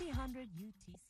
1500 0.00 0.48
UTC. 0.68 1.00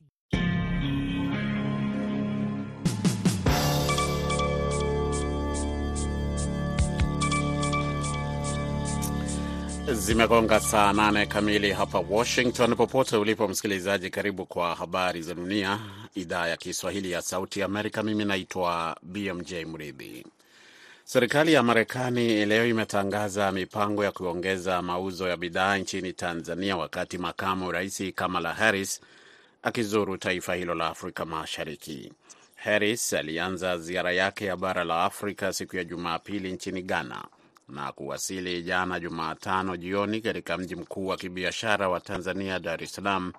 Zimegonga 9.92 10.60
saa 10.60 10.92
nane 10.92 11.26
kamili 11.26 11.72
hapa 11.72 11.98
Washington. 12.10 12.76
Popote 12.76 13.16
ulipo 13.16 13.48
msikilizaji, 13.48 14.10
karibu 14.10 14.46
kwa 14.46 14.74
habari 14.74 15.22
za 15.22 15.34
dunia, 15.34 15.78
idhaa 16.14 16.46
ya 16.48 16.56
Kiswahili 16.56 17.10
ya 17.10 17.22
Sauti 17.22 17.60
ya 17.60 17.66
Amerika. 17.66 18.02
Mimi 18.02 18.24
naitwa 18.24 18.96
BMJ 19.02 19.52
Mridhi. 19.52 20.26
Serikali 21.12 21.52
ya 21.52 21.62
Marekani 21.62 22.46
leo 22.46 22.66
imetangaza 22.66 23.52
mipango 23.52 24.04
ya 24.04 24.12
kuongeza 24.12 24.82
mauzo 24.82 25.28
ya 25.28 25.36
bidhaa 25.36 25.76
nchini 25.76 26.12
Tanzania, 26.12 26.76
wakati 26.76 27.18
makamu 27.18 27.72
rais 27.72 28.02
Kamala 28.14 28.54
Harris 28.54 29.00
akizuru 29.62 30.16
taifa 30.16 30.54
hilo 30.54 30.74
la 30.74 30.86
Afrika 30.86 31.24
Mashariki. 31.24 32.12
Harris 32.54 33.12
alianza 33.12 33.78
ziara 33.78 34.12
yake 34.12 34.44
ya 34.44 34.56
bara 34.56 34.84
la 34.84 35.04
Afrika 35.04 35.52
siku 35.52 35.76
ya 35.76 35.84
Jumapili 35.84 36.52
nchini 36.52 36.82
Ghana 36.82 37.24
na 37.68 37.92
kuwasili 37.92 38.62
jana 38.62 39.00
Jumatano 39.00 39.76
jioni 39.76 40.20
katika 40.20 40.58
mji 40.58 40.76
mkuu 40.76 41.06
wa 41.06 41.16
kibiashara 41.16 41.88
wa 41.88 42.00
Tanzania, 42.00 42.58
Dar 42.58 42.82
es 42.82 42.94
Salaam, 42.94 43.32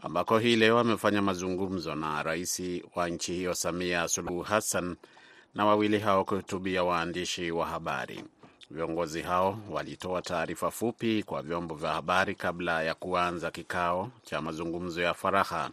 ambako 0.00 0.38
hii 0.38 0.56
leo 0.56 0.78
amefanya 0.78 1.22
mazungumzo 1.22 1.94
na 1.94 2.22
rais 2.22 2.62
wa 2.94 3.08
nchi 3.08 3.32
hiyo 3.32 3.54
Samia 3.54 4.08
Suluhu 4.08 4.42
Hassan, 4.42 4.96
na 5.56 5.64
wawili 5.66 5.98
hao 5.98 6.24
kuhutubia 6.24 6.84
waandishi 6.84 7.50
wa 7.50 7.66
habari. 7.66 8.24
Viongozi 8.70 9.22
hao 9.22 9.58
walitoa 9.70 10.22
taarifa 10.22 10.70
fupi 10.70 11.22
kwa 11.22 11.42
vyombo 11.42 11.74
vya 11.74 11.90
habari 11.92 12.34
kabla 12.34 12.82
ya 12.82 12.94
kuanza 12.94 13.50
kikao 13.50 14.10
cha 14.22 14.40
mazungumzo 14.42 15.02
ya 15.02 15.14
faragha. 15.14 15.70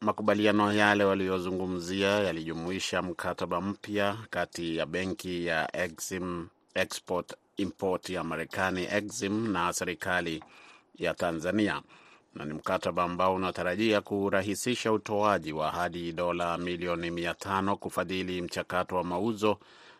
Makubaliano 0.00 0.72
yale 0.72 1.04
waliyozungumzia 1.04 2.08
yalijumuisha 2.08 3.02
mkataba 3.02 3.60
mpya 3.60 4.16
kati 4.30 4.76
ya 4.76 4.86
benki 4.86 5.46
ya 5.46 5.76
Exim 5.76 6.48
Export 6.74 7.34
Import 7.56 8.10
ya 8.10 8.24
Marekani 8.24 8.84
Exim 8.92 9.52
na 9.52 9.72
serikali 9.72 10.44
ya 10.98 11.14
Tanzania, 11.14 11.82
na 12.34 12.44
ni 12.44 12.54
mkataba 12.54 13.02
ambao 13.04 13.34
unatarajia 13.34 14.00
kurahisisha 14.00 14.92
utoaji 14.92 15.52
wa 15.52 15.70
hadi 15.70 16.12
dola 16.12 16.58
milioni 16.58 17.10
mia 17.10 17.34
tano 17.34 17.76
kufadhili 17.76 18.42
mchakato 18.42 18.96
wa 18.96 19.04
mauzo 19.04 19.58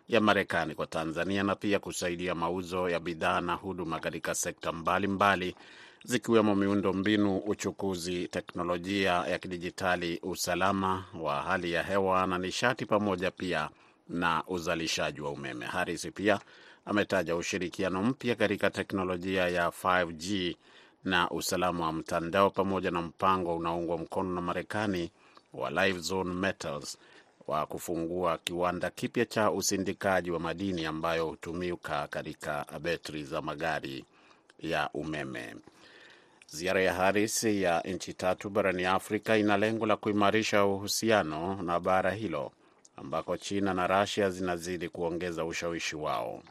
ya 0.09 0.21
Marekani 0.21 0.75
kwa 0.75 0.87
Tanzania 0.87 1.43
na 1.43 1.55
pia 1.55 1.79
kusaidia 1.79 2.35
mauzo 2.35 2.89
ya 2.89 3.01
bidhaa 3.01 3.41
na 3.41 3.55
huduma 3.55 4.01
katika 4.01 4.35
sekta 4.35 4.73
mbalimbali 4.73 5.57
zikiwemo 6.05 6.55
miundo 6.55 6.93
mbinu, 6.93 7.37
uchukuzi, 7.39 8.29
teknolojia 8.29 9.13
ya 9.13 9.39
kidijitali, 9.39 10.21
usalama 10.23 11.05
wa 11.21 11.43
hali 11.43 11.73
ya 11.73 11.83
hewa 11.83 12.27
na 12.27 12.39
nishati, 12.39 12.87
pamoja 12.87 13.31
pia 13.31 13.69
na 14.09 14.43
uzalishaji 14.47 15.21
wa 15.21 15.31
umeme. 15.31 15.67
Harris 15.67 16.09
pia 16.15 16.41
ametaja 16.85 17.37
ushirikiano 17.37 18.03
mpya 18.03 18.35
katika 18.35 18.71
teknolojia 18.71 19.49
ya 19.49 19.67
5G 19.69 20.57
na 21.05 21.31
usalama 21.31 21.87
wa 21.87 21.93
mtandao 21.93 22.51
pamoja 22.51 22.91
na 22.91 23.03
mpango 23.03 23.57
unaoungwa 23.57 23.99
mkono 23.99 24.35
na 24.35 24.41
Marekani 24.41 25.11
wa 25.53 25.71
Live 25.71 25.99
Zone 25.99 26.35
Metals 26.35 26.99
wa 27.47 27.67
kufungua 27.67 28.39
kiwanda 28.39 28.91
kipya 28.91 29.25
cha 29.27 29.51
usindikaji 29.51 30.31
wa 30.31 30.41
madini 30.41 30.87
ambayo 30.87 31.27
hutumika 31.27 32.07
katika 32.09 32.67
betri 32.81 33.25
za 33.25 33.43
magari 33.43 34.05
ya 34.59 34.91
umeme. 34.95 35.57
Ziara 36.47 36.83
ya 36.83 36.95
Harris 36.95 37.45
ya 37.45 37.81
nchi 37.81 38.15
tatu 38.15 38.51
barani 38.51 38.85
Afrika 38.85 39.37
ina 39.37 39.57
lengo 39.57 39.87
la 39.87 39.97
kuimarisha 39.97 40.65
uhusiano 40.65 41.63
na 41.63 41.81
bara 41.81 42.11
hilo 42.11 42.53
ambako 42.97 43.37
China 43.37 43.75
na 43.75 43.87
Russia 43.87 44.31
zinazidi 44.31 44.89
kuongeza 44.89 45.45
ushawishi 45.45 45.97
wao. 45.97 46.43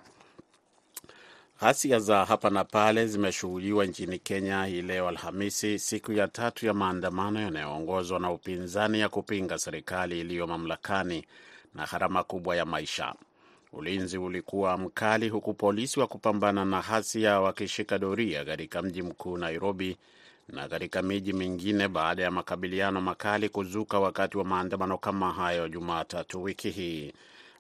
Ghasia 1.62 2.00
za 2.00 2.26
hapa 2.26 2.50
na 2.50 2.64
pale 2.64 3.08
zimeshuhudiwa 3.08 3.86
nchini 3.86 4.20
Kenya 4.20 4.66
hii 4.66 4.82
leo 4.82 5.08
Alhamisi, 5.08 5.80
siku 5.80 6.12
ya 6.14 6.28
tatu 6.28 6.66
ya 6.66 6.74
maandamano 6.74 7.42
yanayoongozwa 7.42 8.20
na 8.20 8.32
upinzani 8.32 9.00
ya 9.00 9.10
kupinga 9.10 9.58
serikali 9.58 10.20
iliyo 10.20 10.48
mamlakani 10.48 11.26
na 11.76 11.86
gharama 11.86 12.24
kubwa 12.24 12.56
ya 12.56 12.66
maisha. 12.66 13.16
Ulinzi 13.74 14.18
ulikuwa 14.18 14.78
mkali, 14.78 15.30
huku 15.30 15.54
polisi 15.54 16.00
wa 16.00 16.08
kupambana 16.08 16.66
na 16.66 16.82
ghasia 16.82 17.40
wakishika 17.40 18.00
doria 18.00 18.46
katika 18.46 18.82
mji 18.82 19.02
mkuu 19.02 19.38
Nairobi 19.38 19.98
na 20.48 20.68
katika 20.70 21.02
miji 21.02 21.34
mingine 21.34 21.88
baada 21.88 22.24
ya 22.24 22.32
makabiliano 22.32 23.02
makali 23.02 23.50
kuzuka 23.50 24.00
wakati 24.00 24.38
wa 24.38 24.44
maandamano 24.46 24.98
kama 24.98 25.32
hayo 25.34 25.68
Jumatatu 25.70 26.44
wiki 26.44 26.70
hii. 26.70 27.14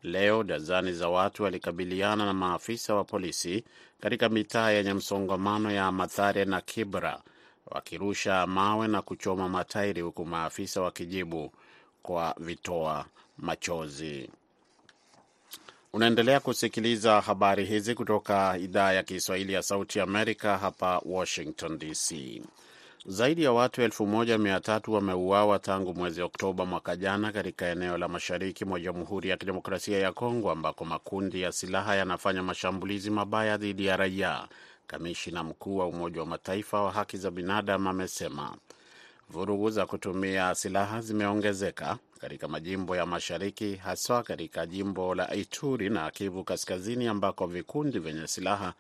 Leo 0.04 0.44
dazani 0.44 0.94
za 0.94 1.10
watu 1.10 1.44
walikabiliana 1.44 2.26
na 2.26 2.34
maafisa 2.34 2.96
wa 2.96 3.04
polisi 3.04 3.64
katika 4.02 4.30
mitaa 4.30 4.70
yenye 4.72 4.94
msongamano 4.94 5.72
ya 5.72 5.92
Mathare 5.92 6.46
na 6.46 6.62
Kibra 6.62 7.22
wakirusha 7.66 8.48
mawe 8.48 8.88
na 8.88 9.02
kuchoma 9.02 9.50
matairi 9.50 10.02
huku 10.02 10.26
maafisa 10.26 10.82
wakijibu 10.82 11.52
kwa 12.04 12.36
vitoa 12.40 13.06
machozi. 13.38 14.30
Unaendelea 15.94 16.40
kusikiliza 16.40 17.22
habari 17.22 17.66
hizi 17.66 17.96
kutoka 17.96 18.58
idhaa 18.58 18.92
ya 18.94 19.04
Kiswahili 19.04 19.54
ya 19.54 19.62
Sauti 19.64 20.00
Amerika 20.00 20.58
hapa 20.58 21.02
Washington 21.06 21.78
DC. 21.80 22.42
Zaidi 23.06 23.44
ya 23.44 23.52
watu 23.52 23.82
elfu 23.82 24.08
moja 24.08 24.38
mia 24.38 24.60
tatu 24.60 24.94
wameuawa 24.94 25.60
tangu 25.60 25.94
mwezi 25.94 26.22
Oktoba 26.22 26.66
mwaka 26.66 26.96
jana 26.96 27.32
katika 27.32 27.66
eneo 27.68 27.98
la 27.98 28.08
mashariki 28.08 28.66
mwa 28.66 28.80
Jamhuri 28.80 29.30
ya 29.30 29.38
Kidemokrasia 29.38 30.00
ya 30.00 30.12
Kongo 30.14 30.52
ambako 30.52 30.86
makundi 30.86 31.42
ya 31.42 31.52
silaha 31.52 31.96
yanafanya 31.96 32.44
mashambulizi 32.44 33.10
mabaya 33.10 33.58
dhidi 33.58 33.86
ya 33.86 33.98
raia. 33.98 34.48
Kamishina 34.88 35.44
mkuu 35.44 35.78
wa 35.78 35.88
Umoja 35.88 36.20
wa 36.20 36.26
Mataifa 36.26 36.82
wa 36.82 36.92
haki 36.92 37.18
za 37.18 37.32
binadamu 37.32 37.90
amesema 37.90 38.58
vurugu 39.30 39.70
za 39.70 39.86
kutumia 39.86 40.56
silaha 40.56 41.02
zimeongezeka 41.02 41.98
katika 42.20 42.48
majimbo 42.48 42.96
ya 42.96 43.06
mashariki, 43.06 43.76
haswa 43.76 44.24
katika 44.24 44.66
jimbo 44.66 45.16
la 45.16 45.34
Ituri 45.36 45.90
na 45.90 46.12
Kivu 46.12 46.44
Kaskazini 46.44 47.08
ambako 47.08 47.48
vikundi 47.48 48.00
vyenye 48.00 48.28
silaha 48.28 48.74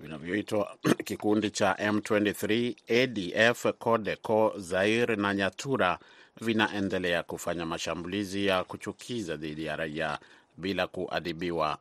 vinavyoitwa 0.00 0.76
kikundi 1.04 1.50
cha 1.50 1.72
M23, 1.72 2.74
ADF, 3.02 3.66
CODECO, 3.78 4.52
Zaire 4.56 5.16
na 5.16 5.34
Nyatura 5.34 5.98
vinaendelea 6.40 7.22
kufanya 7.22 7.66
mashambulizi 7.66 8.46
ya 8.46 8.64
kuchukiza 8.64 9.36
dhidi 9.36 9.64
ya 9.64 9.76
raia 9.76 10.18
bila 10.56 10.86
kuadhibiwa, 10.86 11.78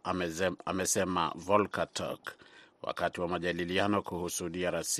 amesema 0.66 1.32
Volker 1.36 1.94
Turk 1.94 2.36
wakati 2.82 3.22
wa 3.22 3.28
majadiliano 3.28 4.02
kuhusu 4.02 4.50
DRC 4.50 5.00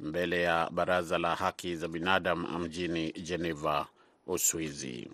mbele 0.00 0.42
ya 0.42 0.70
Baraza 0.70 1.18
la 1.18 1.34
Haki 1.34 1.76
za 1.76 1.88
Binadamu 1.88 2.58
mjini 2.58 3.12
Geneva, 3.12 3.86
Uswizi. 4.26 5.10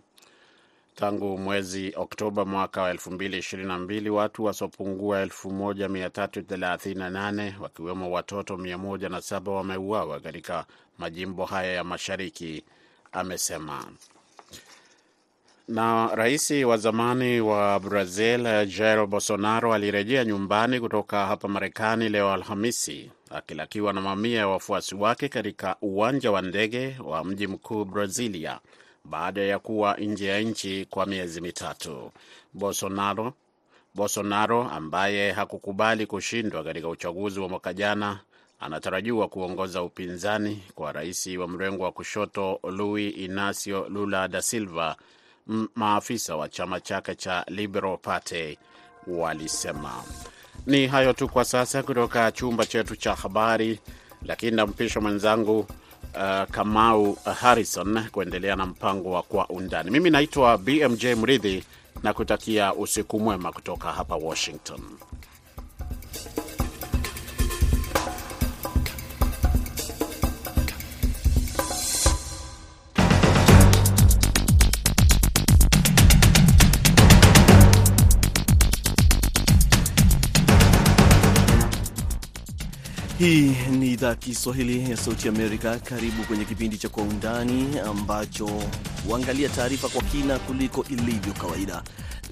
Tangu 0.99 1.39
mwezi 1.39 1.93
Oktoba 1.97 2.45
mwaka 2.45 2.83
wa 2.83 2.93
2022 2.93 4.09
watu 4.09 4.45
wasiopungua 4.45 5.25
1338 5.25 7.53
wakiwemo 7.61 8.11
watoto 8.11 8.55
107 8.57 9.49
wameuawa 9.51 10.21
katika 10.21 10.67
majimbo 10.99 11.45
haya 11.45 11.73
ya 11.73 11.85
mashariki, 11.85 12.65
amesema. 13.13 13.85
Na 15.69 16.11
rais 16.15 16.51
wa 16.51 16.77
zamani 16.77 17.41
wa 17.41 17.81
Brazil 17.81 18.67
Jair 18.67 19.07
Bolsonaro 19.07 19.75
alirejea 19.75 20.25
nyumbani 20.25 20.81
kutoka 20.81 21.27
hapa 21.27 21.49
Marekani 21.49 22.09
leo 22.09 22.33
Alhamisi 22.33 23.11
akilakiwa 23.31 23.93
na 23.93 24.01
mamia 24.01 24.39
ya 24.39 24.49
wafuasi 24.49 24.95
wake 24.95 25.29
katika 25.29 25.77
uwanja 25.83 26.31
wa 26.31 26.43
ndege 26.43 26.97
wa 27.05 27.25
mji 27.25 27.47
mkuu 27.47 27.85
Brazilia 27.85 28.61
baada 29.11 29.41
ya 29.41 29.59
kuwa 29.59 29.97
nje 29.97 30.27
ya 30.27 30.41
nchi 30.41 30.87
kwa 30.91 31.07
miezi 31.07 31.41
mitatu. 31.41 32.11
Bolsonaro, 32.53 33.33
Bolsonaro 33.95 34.63
ambaye 34.71 35.33
hakukubali 35.33 36.07
kushindwa 36.07 36.65
katika 36.65 36.89
uchaguzi 36.89 37.41
wa 37.41 37.49
mwaka 37.49 37.75
jana 37.75 38.21
anatarajiwa 38.61 39.29
kuongoza 39.29 39.83
upinzani 39.83 40.63
kwa 40.75 40.93
rais 40.93 41.27
wa 41.27 41.49
mrengo 41.49 41.83
wa 41.85 41.93
kushoto 41.93 42.61
Luis 42.71 43.17
Inacio 43.17 43.89
Lula 43.89 44.29
da 44.29 44.43
Silva, 44.43 44.97
maafisa 45.75 46.37
wa 46.37 46.49
chama 46.49 46.81
chake 46.81 47.15
cha 47.15 47.45
Liberal 47.49 47.99
Party 47.99 48.59
walisema. 49.07 50.05
Ni 50.67 50.87
hayo 50.87 51.13
tu 51.13 51.29
kwa 51.29 51.45
sasa 51.45 51.83
kutoka 51.83 52.33
chumba 52.33 52.67
chetu 52.67 52.97
cha 52.97 53.15
habari, 53.15 53.81
lakini 54.23 54.57
nampisha 54.57 55.01
mwenzangu 55.01 55.67
uh, 56.15 56.51
Kamau 56.51 57.19
Harrison 57.41 58.05
kuendelea 58.13 58.57
na 58.57 58.67
mpango 58.67 59.11
wa 59.11 59.23
Kwa 59.23 59.49
Undani. 59.49 59.91
Mimi 59.91 60.11
naitwa 60.11 60.59
BMJ 60.59 61.05
Mridhi 61.07 61.65
na 62.03 62.13
kutakia 62.13 62.75
usiku 62.75 63.21
mwema 63.21 63.53
kutoka 63.53 63.93
hapa 63.93 64.17
Washington. 64.17 64.81
Hii 83.19 83.51
ni 83.71 83.93
idhaa 83.93 84.15
Kiswahili 84.15 84.91
ya 84.91 84.97
Sauti 84.97 85.29
Amerika. 85.29 85.79
Karibu 85.79 86.23
kwenye 86.25 86.45
kipindi 86.45 86.79
cha 86.79 86.89
Kwa 86.89 87.03
Undani 87.03 87.79
ambacho 87.79 88.49
huangalia 89.07 89.49
taarifa 89.49 89.89
kwa 89.89 90.03
kina 90.03 90.39
kuliko 90.39 90.85
ilivyo 90.91 91.33
kawaida. 91.33 91.83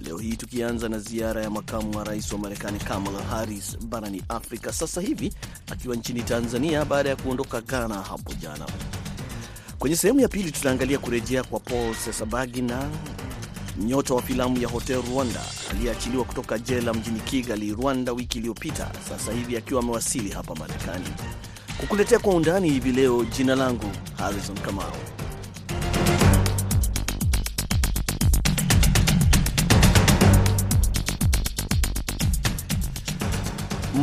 Leo 0.02 0.18
hii 0.18 0.36
tukianza 0.36 0.88
na 0.88 0.98
ziara 0.98 1.42
ya 1.42 1.50
makamu 1.50 1.96
wa 1.98 2.04
rais 2.04 2.32
wa 2.32 2.38
Marekani 2.38 2.78
Kamala 2.78 3.22
Harris 3.22 3.78
barani 3.78 4.22
Afrika, 4.28 4.72
sasa 4.72 5.00
hivi 5.00 5.32
akiwa 5.72 5.96
nchini 5.96 6.22
Tanzania 6.22 6.84
baada 6.84 7.08
ya 7.08 7.16
kuondoka 7.16 7.60
Ghana 7.60 7.94
hapo 7.94 8.32
jana. 8.34 8.66
Kwenye 9.78 9.96
sehemu 9.96 10.20
ya 10.20 10.28
pili 10.28 10.50
tutaangalia 10.52 10.98
kurejea 10.98 11.44
kwa 11.44 11.60
Paul 11.60 11.94
Sesabagina, 11.94 12.88
nyota 13.78 14.14
wa 14.14 14.22
filamu 14.22 14.58
ya 14.58 14.68
Hotel 14.68 15.02
Rwanda 15.12 15.40
aliyeachiliwa 15.70 16.24
kutoka 16.24 16.58
jela 16.58 16.94
mjini 16.94 17.20
Kigali, 17.20 17.72
Rwanda, 17.74 18.12
wiki 18.12 18.38
iliyopita, 18.38 18.90
sasa 19.08 19.32
hivi 19.32 19.56
akiwa 19.56 19.82
amewasili 19.82 20.30
hapa 20.30 20.54
Marekani. 20.54 21.04
Kukuletea 21.80 22.18
kwa 22.18 22.34
undani 22.34 22.70
hivi 22.70 22.92
leo, 22.92 23.24
jina 23.24 23.54
langu 23.54 23.90
Harrison 24.18 24.58
Kamau. 24.58 24.92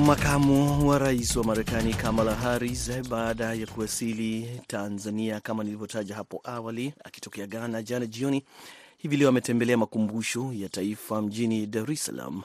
Makamu 0.06 0.88
wa 0.90 1.00
rais 1.00 1.36
wa 1.36 1.44
Marekani 1.44 1.94
Kamala 1.94 2.36
Harris 2.36 2.92
baada 3.10 3.54
ya 3.54 3.68
kuwasili 3.68 4.62
Tanzania 4.68 5.40
kama 5.40 5.64
nilivyotaja 5.64 6.16
hapo 6.16 6.42
awali, 6.44 6.94
akitokea 7.04 7.48
Ghana 7.48 7.82
jana 7.82 8.06
jioni, 8.06 8.44
hivi 9.04 9.18
leo 9.18 9.30
ametembelea 9.30 9.78
makumbusho 9.78 10.54
ya 10.54 10.70
taifa 10.70 11.22
mjini 11.22 11.66
Dar 11.68 11.92
es 11.92 12.06
Salaam 12.06 12.42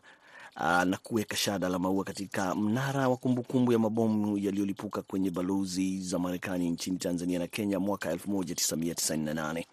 na 0.87 0.99
kuweka 1.03 1.37
shada 1.37 1.69
la 1.69 1.79
maua 1.79 2.05
katika 2.05 2.55
mnara 2.55 3.09
wa 3.09 3.17
kumbukumbu 3.17 3.73
ya 3.73 3.79
mabomu 3.79 4.39
yaliyolipuka 4.39 5.03
kwenye 5.03 5.31
balozi 5.31 6.01
za 6.01 6.19
Marekani 6.19 6.71
nchini 6.71 6.99
Tanzania 6.99 7.39
na 7.39 7.47
Kenya 7.47 7.81
mwaka 7.81 8.15
1998. 8.15 9.65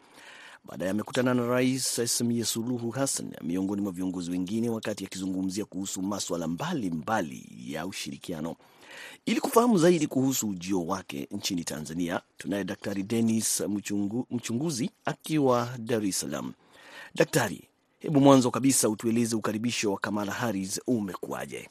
Baadaye 0.65 0.91
amekutana 0.91 1.33
na 1.33 1.45
Rais 1.47 2.01
Samia 2.17 2.45
Suluhu 2.45 2.89
Hassan 2.91 3.31
miongoni 3.41 3.81
mwa 3.81 3.91
viongozi 3.91 4.31
wengine, 4.31 4.69
wakati 4.69 5.05
akizungumzia 5.05 5.65
kuhusu 5.65 6.01
maswala 6.01 6.47
mbalimbali 6.47 7.45
ya 7.67 7.85
ushirikiano. 7.87 8.55
Ili 9.25 9.39
kufahamu 9.41 9.77
zaidi 9.77 10.07
kuhusu 10.07 10.49
ujio 10.49 10.85
wake 10.85 11.27
nchini 11.31 11.63
Tanzania, 11.63 12.21
tunaye 12.37 12.63
Daktari 12.63 13.03
Denis 13.03 13.61
Mchungu, 13.61 14.27
mchunguzi 14.31 14.89
akiwa 15.05 15.69
Dar 15.79 16.05
es 16.05 16.19
Salaam. 16.19 16.53
Daktari, 17.15 17.61
hebu 17.99 18.19
mwanzo 18.21 18.51
kabisa 18.51 18.89
utueleze 18.89 19.35
ukaribisho 19.35 19.91
wa 19.91 19.97
Kamala 19.99 20.31
Harris 20.31 20.81
umekuwaje? 20.87 21.69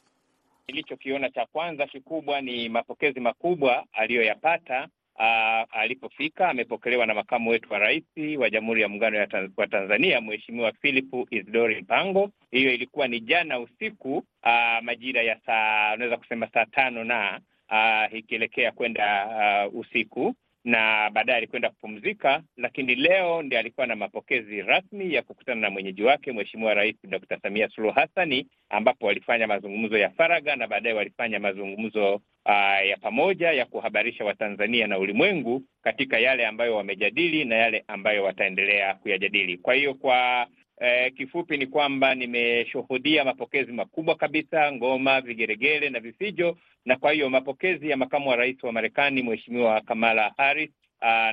Nilichokiona 0.68 1.30
cha 1.30 1.46
kwanza 1.46 1.86
kikubwa 1.86 2.40
ni 2.40 2.68
mapokezi 2.68 3.20
makubwa 3.20 3.84
aliyoyapata 3.92 4.88
Uh, 5.18 5.64
alipofika 5.78 6.48
amepokelewa 6.48 7.06
na 7.06 7.14
makamu 7.14 7.50
wetu 7.50 7.72
wa 7.72 7.78
rais 7.78 8.04
wa 8.38 8.50
Jamhuri 8.50 8.82
ya 8.82 8.88
Muungano 8.88 9.26
wa 9.56 9.66
Tanzania 9.66 10.20
Mheshimiwa 10.20 10.72
Philip 10.72 11.14
Isdori 11.30 11.80
Mpango. 11.82 12.30
Hiyo 12.50 12.72
ilikuwa 12.72 13.08
ni 13.08 13.20
jana 13.20 13.60
usiku, 13.60 14.16
uh, 14.16 14.82
majira 14.82 15.22
ya 15.22 15.40
saa 15.46 15.94
unaweza 15.94 16.16
kusema 16.16 16.48
saa 16.54 16.66
tano 16.66 17.04
na 17.04 17.40
uh, 17.70 18.18
ikielekea 18.18 18.72
kwenda 18.72 19.26
usiku 19.72 20.34
na 20.64 21.10
baadaye 21.10 21.36
alikwenda 21.38 21.70
kupumzika, 21.70 22.42
lakini 22.56 22.94
leo 22.94 23.42
ndi 23.42 23.56
alikuwa 23.56 23.86
na 23.86 23.96
mapokezi 23.96 24.62
rasmi 24.62 25.14
ya 25.14 25.22
kukutana 25.22 25.60
na 25.60 25.70
mwenyeji 25.70 26.02
wake 26.02 26.32
Mheshimiwa 26.32 26.74
Rais 26.74 26.96
Dkt. 27.04 27.42
Samia 27.42 27.68
Suluhu 27.68 27.94
Hassani, 27.94 28.46
ambapo 28.68 29.06
walifanya 29.06 29.46
mazungumzo 29.46 29.98
ya 29.98 30.10
faragha 30.10 30.56
na 30.56 30.66
baadaye 30.66 30.94
walifanya 30.94 31.40
mazungumzo 31.40 32.14
uh, 32.14 32.86
ya 32.88 32.96
pamoja 33.00 33.52
ya 33.52 33.66
kuhabarisha 33.66 34.24
Watanzania 34.24 34.86
na 34.86 34.98
ulimwengu 34.98 35.62
katika 35.82 36.18
yale 36.18 36.46
ambayo 36.46 36.76
wamejadili 36.76 37.44
na 37.44 37.54
yale 37.56 37.84
ambayo 37.88 38.24
wataendelea 38.24 38.94
kuyajadili. 38.94 39.58
Kwa 39.58 39.74
hiyo 39.74 39.94
kwa 39.94 40.46
Eh, 40.80 41.12
kifupi 41.16 41.56
ni 41.56 41.66
kwamba 41.66 42.14
nimeshuhudia 42.14 43.24
mapokezi 43.24 43.72
makubwa 43.72 44.14
kabisa, 44.14 44.72
ngoma, 44.72 45.20
vigeregere 45.20 45.90
na 45.90 46.00
vifijo, 46.00 46.56
na 46.84 46.96
kwa 46.96 47.12
hiyo 47.12 47.30
mapokezi 47.30 47.90
ya 47.90 47.96
makamu 47.96 48.28
wa 48.28 48.36
rais 48.36 48.62
wa 48.62 48.72
Marekani 48.72 49.22
Mheshimiwa 49.22 49.80
Kamala 49.80 50.32
Harris 50.36 50.70
na, 51.00 51.32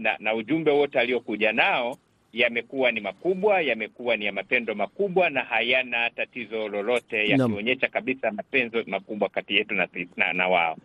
na, 0.00 0.16
na 0.18 0.34
ujumbe 0.34 0.70
wote 0.70 1.00
aliokuja 1.00 1.52
nao 1.52 1.96
yamekuwa 2.32 2.92
ni 2.92 3.00
makubwa, 3.00 3.60
yamekuwa 3.62 4.16
ni 4.16 4.24
ya 4.24 4.32
mapendo 4.32 4.74
makubwa 4.74 5.30
na 5.30 5.40
hayana 5.44 6.10
tatizo 6.10 6.68
lolote, 6.68 7.28
yakionyesha 7.28 7.88
kabisa 7.88 8.30
mapenzo 8.32 8.84
makubwa 8.86 9.28
kati 9.28 9.54
yetu 9.56 9.74
na, 9.74 9.88
na, 10.16 10.32
na 10.32 10.48
wao. 10.48 10.76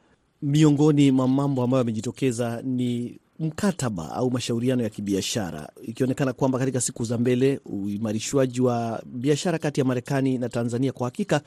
Miongoni 0.42 1.12
mwa 1.12 1.28
mambo 1.28 1.64
ambayo 1.64 1.80
yamejitokeza 1.82 2.62
ni 2.64 3.18
mkataba 3.40 4.12
au 4.12 4.32
mashauriano 4.32 4.84
ya 4.84 4.90
kibiashara, 4.90 5.70
ikionekana 5.84 6.34
kwamba 6.34 6.60
katika 6.60 6.82
siku 6.82 7.04
za 7.04 7.18
mbele 7.18 7.60
uimarishwaji 7.66 8.62
wa 8.62 9.02
biashara 9.06 9.58
kati 9.58 9.80
ya 9.80 9.86
Marekani 9.86 10.38
na 10.38 10.50
Tanzania 10.50 10.92
kwa 10.92 11.08
hakika 11.08 11.42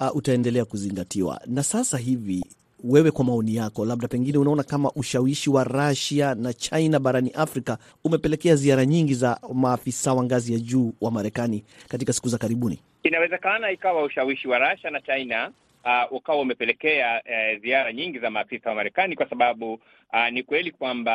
uh, 0.00 0.16
utaendelea 0.16 0.64
kuzingatiwa. 0.64 1.40
Na 1.46 1.62
sasa 1.62 1.98
hivi, 1.98 2.44
wewe 2.84 3.10
kwa 3.10 3.24
maoni 3.24 3.54
yako, 3.54 3.84
labda 3.84 4.08
pengine 4.08 4.38
unaona 4.38 4.62
kama 4.62 4.92
ushawishi 4.92 5.50
wa 5.50 5.64
Russia 5.64 6.34
na 6.34 6.52
China 6.52 6.98
barani 6.98 7.30
Afrika 7.30 7.78
umepelekea 8.04 8.56
ziara 8.56 8.86
nyingi 8.86 9.14
za 9.14 9.40
maafisa 9.54 10.14
wa 10.14 10.24
ngazi 10.24 10.52
ya 10.52 10.58
juu 10.58 10.92
wa 11.00 11.10
Marekani 11.10 11.64
katika 11.88 12.12
siku 12.12 12.28
za 12.28 12.38
karibuni? 12.38 12.78
Inawezekana 13.02 13.70
ikawa 13.70 14.02
ushawishi 14.04 14.48
wa 14.48 14.58
Russia 14.58 14.90
na 14.90 15.00
China 15.00 15.50
Uh, 15.84 16.12
ukawa 16.12 16.40
umepelekea 16.40 17.22
uh, 17.24 17.62
ziara 17.62 17.92
nyingi 17.92 18.18
za 18.18 18.30
maafisa 18.30 18.68
wa 18.68 18.74
Marekani 18.74 19.16
kwa 19.16 19.28
sababu 19.28 19.72
uh, 20.12 20.28
ni 20.32 20.42
kweli 20.42 20.70
kwamba 20.70 21.12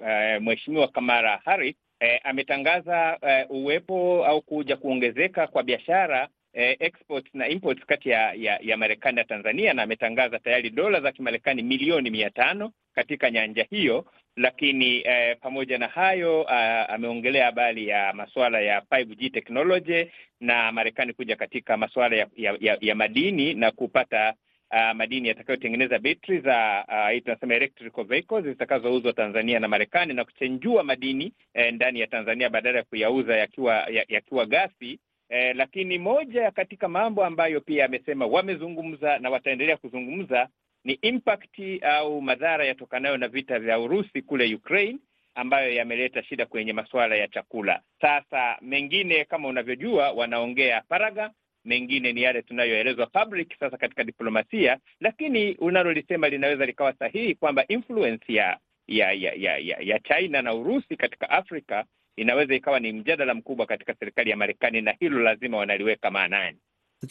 uh, 0.06 0.42
Mheshimiwa 0.42 0.88
Kamala 0.88 1.40
Harris 1.44 1.74
uh, 2.00 2.26
ametangaza 2.30 3.18
uh, 3.22 3.56
uwepo 3.56 4.26
au 4.26 4.42
kuja 4.42 4.76
kuongezeka 4.76 5.46
kwa 5.46 5.62
biashara 5.62 6.28
uh, 6.58 6.74
exports 6.86 7.30
na 7.34 7.48
imports 7.48 7.86
kati 7.86 8.08
ya, 8.08 8.32
ya, 8.34 8.58
ya 8.62 8.76
Marekani 8.76 9.16
na 9.16 9.24
Tanzania, 9.24 9.74
na 9.74 9.82
ametangaza 9.82 10.38
tayari 10.38 10.70
dola 10.70 11.00
za 11.00 11.12
Kimarekani 11.12 11.62
milioni 11.62 12.10
mia 12.10 12.30
tano 12.30 12.72
katika 12.94 13.30
nyanja 13.30 13.66
hiyo. 13.70 14.04
Lakini 14.36 15.02
eh, 15.04 15.36
pamoja 15.40 15.78
na 15.78 15.86
hayo 15.88 16.42
uh, 16.42 16.52
ameongelea 16.90 17.44
habari 17.44 17.88
ya 17.88 18.12
masuala 18.12 18.60
ya 18.60 18.80
5G 18.80 19.30
technology 19.32 20.04
na 20.40 20.72
Marekani 20.72 21.12
kuja 21.12 21.36
katika 21.36 21.76
masuala 21.76 22.16
ya, 22.16 22.26
ya, 22.36 22.56
ya, 22.60 22.78
ya 22.80 22.94
madini 22.94 23.54
na 23.54 23.70
kupata 23.70 24.34
uh, 24.72 24.92
madini 24.96 25.28
yatakayotengeneza 25.28 25.98
betri 25.98 26.40
za 26.40 26.84
uh, 26.88 27.22
tunasema 27.24 27.54
electrical 27.54 28.04
vehicles 28.04 28.44
zitakazouzwa 28.44 29.12
Tanzania 29.12 29.60
na 29.60 29.68
Marekani 29.68 30.14
na 30.14 30.24
kuchenjua 30.24 30.84
madini 30.84 31.32
eh, 31.54 31.74
ndani 31.74 32.00
ya 32.00 32.06
Tanzania 32.06 32.50
badala 32.50 32.78
ya 32.78 32.84
kuyauza 32.84 33.36
yakiwa 33.36 33.86
yakiwa 34.08 34.46
ghafi. 34.46 34.98
Eh, 35.30 35.56
lakini 35.56 35.98
moja 35.98 36.50
katika 36.50 36.88
mambo 36.88 37.24
ambayo 37.24 37.60
pia 37.60 37.84
amesema 37.84 38.26
wamezungumza 38.26 39.18
na 39.18 39.30
wataendelea 39.30 39.76
kuzungumza 39.76 40.48
ni 40.84 40.92
impact 40.92 41.58
au 41.82 42.22
madhara 42.22 42.64
yatokanayo 42.64 43.16
na 43.16 43.28
vita 43.28 43.58
vya 43.58 43.78
Urusi 43.78 44.22
kule 44.22 44.54
Ukraine 44.54 44.98
ambayo 45.34 45.74
yameleta 45.74 46.22
shida 46.22 46.46
kwenye 46.46 46.72
masuala 46.72 47.16
ya 47.16 47.28
chakula. 47.28 47.80
Sasa 48.00 48.58
mengine 48.60 49.24
kama 49.24 49.48
unavyojua, 49.48 50.12
wanaongea 50.12 50.82
faragha, 50.88 51.30
mengine 51.64 52.12
ni 52.12 52.22
yale 52.22 52.42
tunayoelezwa 52.42 53.06
public 53.06 53.58
sasa 53.60 53.76
katika 53.76 54.04
diplomasia, 54.04 54.78
lakini 55.00 55.54
unalolisema 55.54 56.28
linaweza 56.28 56.66
likawa 56.66 56.92
sahihi 56.92 57.34
kwamba 57.34 57.64
influence 57.68 58.32
ya 58.34 58.58
ya 58.86 59.12
ya 59.12 59.32
ya 59.34 59.58
ya, 59.58 59.76
ya 59.80 59.98
China 59.98 60.42
na 60.42 60.54
Urusi 60.54 60.96
katika 60.96 61.30
Afrika 61.30 61.84
inaweza 62.18 62.54
ikawa 62.54 62.80
ni 62.80 62.92
mjadala 62.92 63.34
mkubwa 63.34 63.66
katika 63.66 63.94
serikali 63.94 64.30
ya 64.30 64.36
Marekani, 64.36 64.80
na 64.80 64.92
hilo 65.00 65.20
lazima 65.20 65.56
wanaliweka 65.56 66.10
maanani. 66.10 66.56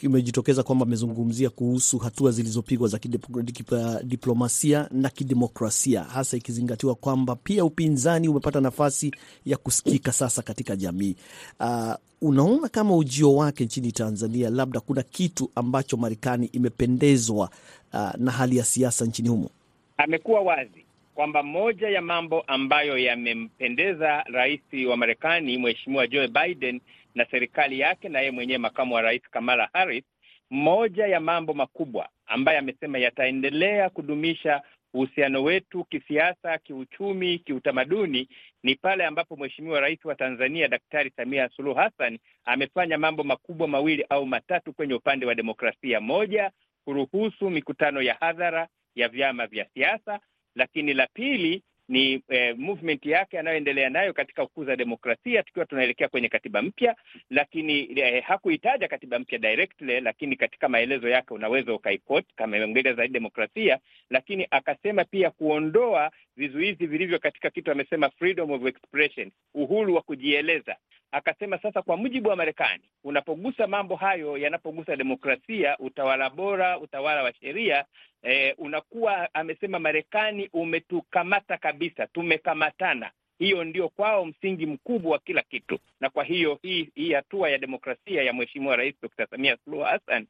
Imejitokeza 0.01 0.63
kwamba 0.63 0.85
amezungumzia 0.85 1.49
kuhusu 1.49 1.97
hatua 1.97 2.31
zilizopigwa 2.31 2.87
za 2.87 2.99
kidiplomasia 2.99 4.87
na 4.91 5.09
kidemokrasia, 5.09 6.03
hasa 6.03 6.37
ikizingatiwa 6.37 6.95
kwamba 6.95 7.35
pia 7.35 7.65
upinzani 7.65 8.27
umepata 8.29 8.61
nafasi 8.61 9.11
ya 9.45 9.57
kusikika 9.57 10.11
sasa 10.11 10.41
katika 10.41 10.75
jamii. 10.75 11.15
Uh, 11.59 11.93
unaona 12.21 12.69
kama 12.69 12.95
ujio 12.95 13.35
wake 13.35 13.65
nchini 13.65 13.91
Tanzania, 13.91 14.49
labda 14.49 14.79
kuna 14.79 15.03
kitu 15.03 15.51
ambacho 15.55 15.97
Marekani 15.97 16.45
imependezwa 16.45 17.49
uh, 17.93 18.11
na 18.17 18.31
hali 18.31 18.57
ya 18.57 18.63
siasa 18.63 19.05
nchini 19.05 19.29
humo? 19.29 19.49
Amekuwa 19.97 20.41
wazi 20.41 20.86
kwamba 21.17 21.43
moja 21.43 21.89
ya 21.89 22.01
mambo 22.01 22.41
ambayo 22.41 22.97
yamempendeza 22.97 24.23
rais 24.27 24.61
wa 24.89 24.97
Marekani 24.97 25.57
Mheshimiwa 25.57 26.07
Joe 26.07 26.27
Biden 26.27 26.81
na 27.15 27.25
serikali 27.31 27.79
yake 27.79 28.09
na 28.09 28.19
yeye 28.19 28.31
mwenyewe 28.31 28.57
makamu 28.57 28.95
wa 28.95 29.01
rais 29.01 29.21
Kamala 29.31 29.69
Harris, 29.73 30.03
moja 30.49 31.07
ya 31.07 31.19
mambo 31.19 31.53
makubwa 31.53 32.09
ambayo 32.25 32.59
amesema 32.59 32.97
yataendelea 32.97 33.89
kudumisha 33.89 34.61
uhusiano 34.93 35.43
wetu 35.43 35.83
kisiasa, 35.83 36.57
kiuchumi, 36.57 37.39
kiutamaduni 37.39 38.29
ni 38.63 38.75
pale 38.75 39.05
ambapo 39.05 39.35
Mheshimiwa 39.35 39.79
Rais 39.79 40.05
wa 40.05 40.15
Tanzania 40.15 40.67
Daktari 40.67 41.11
Samia 41.15 41.49
Suluhu 41.49 41.79
Hassan 41.79 42.19
amefanya 42.45 42.97
mambo 42.97 43.23
makubwa 43.23 43.67
mawili 43.67 44.05
au 44.09 44.25
matatu 44.25 44.73
kwenye 44.73 44.93
upande 44.93 45.25
wa 45.25 45.35
demokrasia. 45.35 45.99
Moja, 46.01 46.51
kuruhusu 46.85 47.49
mikutano 47.49 48.01
ya 48.01 48.13
hadhara 48.19 48.67
ya 48.95 49.07
vyama 49.09 49.47
vya 49.47 49.65
siasa, 49.73 50.19
lakini 50.57 50.93
la 50.93 51.07
pili 51.13 51.63
ni 51.89 52.23
eh, 52.29 52.55
movement 52.57 53.05
yake 53.05 53.39
anayoendelea 53.39 53.89
nayo 53.89 54.13
katika 54.13 54.45
kukuza 54.45 54.75
demokrasia, 54.75 55.43
tukiwa 55.43 55.65
tunaelekea 55.65 56.07
kwenye 56.07 56.29
katiba 56.29 56.61
mpya. 56.61 56.95
Lakini 57.29 57.99
eh, 57.99 58.23
hakuitaja 58.23 58.87
katiba 58.87 59.19
mpya 59.19 59.39
directly, 59.39 59.99
lakini 60.01 60.35
katika 60.35 60.69
maelezo 60.69 61.09
yake 61.09 61.33
unaweza 61.33 61.73
ukaiot 61.73 62.25
kama 62.35 62.57
imeongelea 62.57 63.07
demokrasia, 63.07 63.79
lakini 64.09 64.47
akasema 64.51 65.03
pia 65.05 65.31
kuondoa 65.31 66.11
vizuizi 66.37 66.87
vilivyo 66.87 67.19
katika 67.19 67.49
kitu 67.49 67.71
amesema 67.71 68.09
freedom 68.09 68.51
of 68.51 68.65
expression, 68.65 69.31
uhuru 69.53 69.95
wa 69.95 70.01
kujieleza. 70.01 70.75
Akasema 71.11 71.57
sasa, 71.61 71.81
kwa 71.81 71.97
mujibu 71.97 72.29
wa 72.29 72.35
Marekani, 72.35 72.83
unapogusa 73.03 73.67
mambo 73.67 73.95
hayo 73.95 74.37
yanapogusa 74.37 74.95
demokrasia, 74.95 75.77
utawala 75.79 76.29
bora, 76.29 76.79
utawala 76.79 77.23
wa 77.23 77.33
sheria 77.33 77.85
eh, 78.23 78.55
unakuwa 78.57 79.33
amesema, 79.33 79.79
Marekani 79.79 80.49
umetukamata 80.53 81.57
kabisa, 81.57 82.07
tumekamatana. 82.07 83.11
Hiyo 83.39 83.63
ndio 83.63 83.89
kwao 83.89 84.25
msingi 84.25 84.65
mkubwa 84.65 85.11
wa 85.11 85.19
kila 85.19 85.41
kitu, 85.41 85.79
na 85.99 86.09
kwa 86.09 86.23
hiyo 86.23 86.59
hii 86.61 86.89
hii 86.95 87.13
hatua 87.13 87.49
ya 87.49 87.57
demokrasia 87.57 88.23
ya 88.23 88.33
Mheshimiwa 88.33 88.75
Rais 88.75 88.95
Dr. 89.01 89.27
Samia 89.27 89.57
Suluhu 89.65 89.83
Hassan 89.83 90.27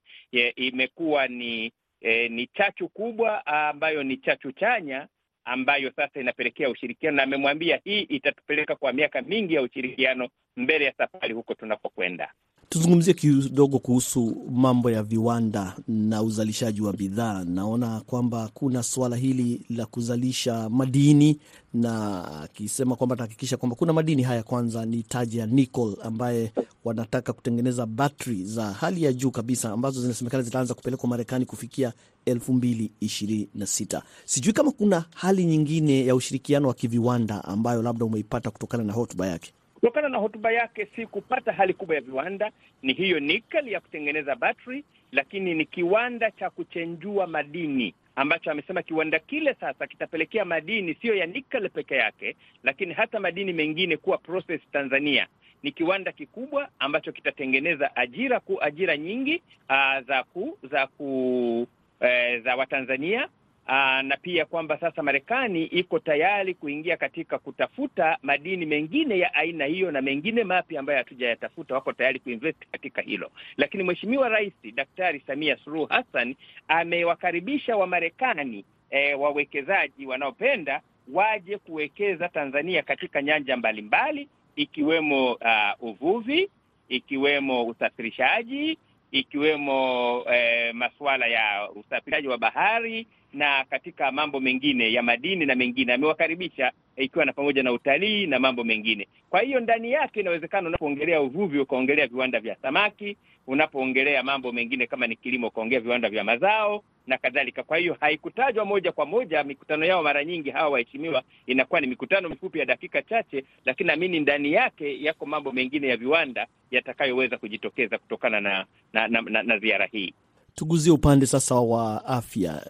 imekuwa 0.55 1.27
ni 1.27 1.73
eh, 2.01 2.31
ni 2.31 2.47
chachu 2.47 2.89
kubwa 2.89 3.45
ambayo 3.45 4.03
ni 4.03 4.17
chachu 4.17 4.51
chanya 4.51 5.07
ambayo 5.47 5.91
sasa 5.95 6.19
inapelekea 6.19 6.69
ushirikiano, 6.69 7.17
na 7.17 7.23
amemwambia 7.23 7.79
hii 7.83 8.01
itatupeleka 8.01 8.75
kwa 8.75 8.93
miaka 8.93 9.21
mingi 9.21 9.53
ya 9.53 9.61
ushirikiano 9.61 10.29
mbele 10.57 10.85
ya 10.85 10.93
safari 10.93 11.33
huko 11.33 11.53
tunapokwenda. 11.53 12.31
Tuzungumzie 12.69 13.13
kidogo 13.13 13.79
kuhusu 13.79 14.35
mambo 14.51 14.91
ya 14.91 15.03
viwanda 15.03 15.75
na 15.87 16.23
uzalishaji 16.23 16.81
wa 16.81 16.93
bidhaa. 16.93 17.43
Naona 17.45 18.01
kwamba 18.01 18.49
kuna 18.53 18.83
suala 18.83 19.15
hili 19.15 19.61
la 19.69 19.85
kuzalisha 19.85 20.69
madini, 20.69 21.39
na 21.73 22.25
akisema 22.41 22.95
kwamba 22.95 23.13
atahakikisha 23.13 23.57
kwamba 23.57 23.75
kuna 23.75 23.93
madini 23.93 24.23
haya. 24.23 24.43
Kwanza 24.43 24.85
ni 24.85 25.03
taji 25.03 25.37
ya 25.37 25.45
nickel, 25.45 25.95
ambaye 26.03 26.53
wanataka 26.85 27.33
kutengeneza 27.33 27.85
batri 27.85 28.43
za 28.45 28.65
hali 28.73 29.03
ya 29.03 29.13
juu 29.13 29.31
kabisa 29.31 29.71
ambazo 29.71 30.01
zinasemekana 30.01 30.43
zitaanza 30.43 30.73
kupelekwa 30.73 31.09
Marekani 31.09 31.45
kufikia 31.45 31.93
elfu 32.25 32.53
mbili 32.53 32.91
ishirini 32.99 33.49
na 33.55 33.65
sita. 33.65 34.03
Sijui 34.25 34.53
kama 34.53 34.71
kuna 34.71 35.05
hali 35.15 35.45
nyingine 35.45 36.05
ya 36.05 36.15
ushirikiano 36.15 36.67
wa 36.67 36.73
kiviwanda 36.73 37.43
ambayo 37.43 37.81
labda 37.81 38.05
umeipata 38.05 38.51
kutokana 38.51 38.83
na 38.83 38.93
hotuba 38.93 39.27
yake. 39.27 39.53
Kutokana 39.79 40.09
na 40.09 40.17
hotuba 40.17 40.51
yake 40.51 40.87
si 40.95 41.05
kupata 41.07 41.53
hali 41.53 41.73
kubwa 41.73 41.95
ya 41.95 42.01
viwanda, 42.01 42.51
ni 42.81 42.93
hiyo 42.93 43.19
nikeli 43.19 43.71
ya 43.71 43.79
kutengeneza 43.79 44.35
battery, 44.35 44.83
lakini 45.11 45.53
ni 45.53 45.65
kiwanda 45.65 46.31
cha 46.31 46.49
kuchenjua 46.49 47.27
madini 47.27 47.93
ambacho 48.15 48.51
amesema 48.51 48.81
kiwanda 48.81 49.19
kile 49.19 49.53
sasa 49.53 49.87
kitapelekea 49.87 50.45
madini 50.45 50.93
siyo 51.01 51.15
ya 51.15 51.25
nikeli 51.25 51.69
peke 51.69 51.95
yake, 51.95 52.35
lakini 52.63 52.93
hata 52.93 53.19
madini 53.19 53.53
mengine 53.53 53.97
kuwa 53.97 54.17
process 54.17 54.61
Tanzania. 54.71 55.27
Ni 55.63 55.71
kiwanda 55.71 56.11
kikubwa 56.11 56.69
ambacho 56.79 57.11
kitatengeneza 57.11 57.95
ajira 57.95 58.39
ku 58.39 58.57
ajira 58.63 58.97
nyingi 58.97 59.41
aa, 59.69 60.01
za 60.01 60.23
ku 60.23 60.57
za 60.71 60.87
ku 60.87 61.67
e, 61.99 62.39
za 62.39 62.55
Watanzania. 62.55 63.29
Aa, 63.69 64.01
na 64.01 64.17
pia 64.17 64.45
kwamba 64.45 64.79
sasa 64.79 65.03
Marekani 65.03 65.63
iko 65.63 65.99
tayari 65.99 66.53
kuingia 66.53 66.97
katika 66.97 67.37
kutafuta 67.39 68.17
madini 68.21 68.65
mengine 68.65 69.19
ya 69.19 69.33
aina 69.33 69.65
hiyo 69.65 69.91
na 69.91 70.01
mengine 70.01 70.43
mapya 70.43 70.79
ambayo 70.79 70.97
hatujayatafuta, 70.99 71.73
wako 71.75 71.93
tayari 71.93 72.19
kuinvest 72.19 72.57
katika 72.71 73.01
hilo. 73.01 73.31
Lakini 73.57 73.83
Mheshimiwa 73.83 74.29
Rais 74.29 74.53
Daktari 74.75 75.23
Samia 75.27 75.57
Suluhu 75.57 75.85
Hassan 75.85 76.35
amewakaribisha 76.67 77.77
Wamarekani 77.77 78.65
e, 78.89 79.13
wawekezaji 79.13 80.05
wanaopenda 80.05 80.81
waje 81.13 81.57
kuwekeza 81.57 82.29
Tanzania 82.29 82.81
katika 82.83 83.21
nyanja 83.21 83.57
mbalimbali 83.57 84.27
ikiwemo 84.55 85.31
uh, 85.33 85.83
uvuvi, 85.89 86.49
ikiwemo 86.89 87.65
usafirishaji, 87.67 88.77
ikiwemo 89.11 90.23
eh, 90.33 90.73
masuala 90.75 91.27
ya 91.27 91.69
usafirishaji 91.75 92.27
wa 92.27 92.37
bahari 92.37 93.07
na 93.33 93.65
katika 93.69 94.11
mambo 94.11 94.39
mengine 94.39 94.93
ya 94.93 95.03
madini 95.03 95.45
na 95.45 95.55
mengine 95.55 95.93
amewakaribisha, 95.93 96.71
ikiwa 96.95 97.25
na 97.25 97.33
pamoja 97.33 97.63
na 97.63 97.71
utalii 97.71 98.27
na 98.27 98.39
mambo 98.39 98.63
mengine. 98.63 99.07
Kwa 99.29 99.41
hiyo 99.41 99.59
ndani 99.59 99.91
yake 99.91 100.19
inawezekana, 100.19 100.67
unapoongelea 100.69 101.21
uvuvi 101.21 101.59
ukaongelea 101.59 102.07
viwanda 102.07 102.39
vya 102.39 102.55
samaki, 102.61 103.17
unapoongelea 103.47 104.23
mambo 104.23 104.51
mengine 104.51 104.87
kama 104.87 105.07
ni 105.07 105.15
kilimo 105.15 105.47
ukaongea 105.47 105.79
viwanda 105.79 106.09
vya 106.09 106.23
mazao 106.23 106.83
na 107.07 107.17
kadhalika. 107.17 107.63
Kwa 107.63 107.77
hiyo 107.77 107.97
haikutajwa 107.99 108.65
moja 108.65 108.91
kwa 108.91 109.05
moja. 109.05 109.43
Mikutano 109.43 109.85
yao 109.85 110.03
mara 110.03 110.25
nyingi 110.25 110.49
hawa 110.49 110.69
waheshimiwa 110.69 111.23
inakuwa 111.45 111.81
ni 111.81 111.87
mikutano 111.87 112.29
mifupi 112.29 112.59
ya 112.59 112.65
dakika 112.65 113.01
chache, 113.01 113.43
lakini 113.65 113.87
naamini 113.87 114.19
ndani 114.19 114.53
yake 114.53 115.03
yako 115.03 115.25
mambo 115.25 115.51
mengine 115.51 115.87
ya 115.87 115.97
viwanda 115.97 116.47
yatakayoweza 116.71 117.37
kujitokeza 117.37 117.97
kutokana 117.97 118.41
na 118.41 118.65
na, 118.93 119.07
na, 119.07 119.21
na, 119.21 119.43
na 119.43 119.57
ziara 119.59 119.85
hii. 119.85 120.13
Tuguzie 120.57 120.91
upande 120.91 121.25
sasa 121.25 121.55
wa 121.55 122.05
afya. 122.05 122.61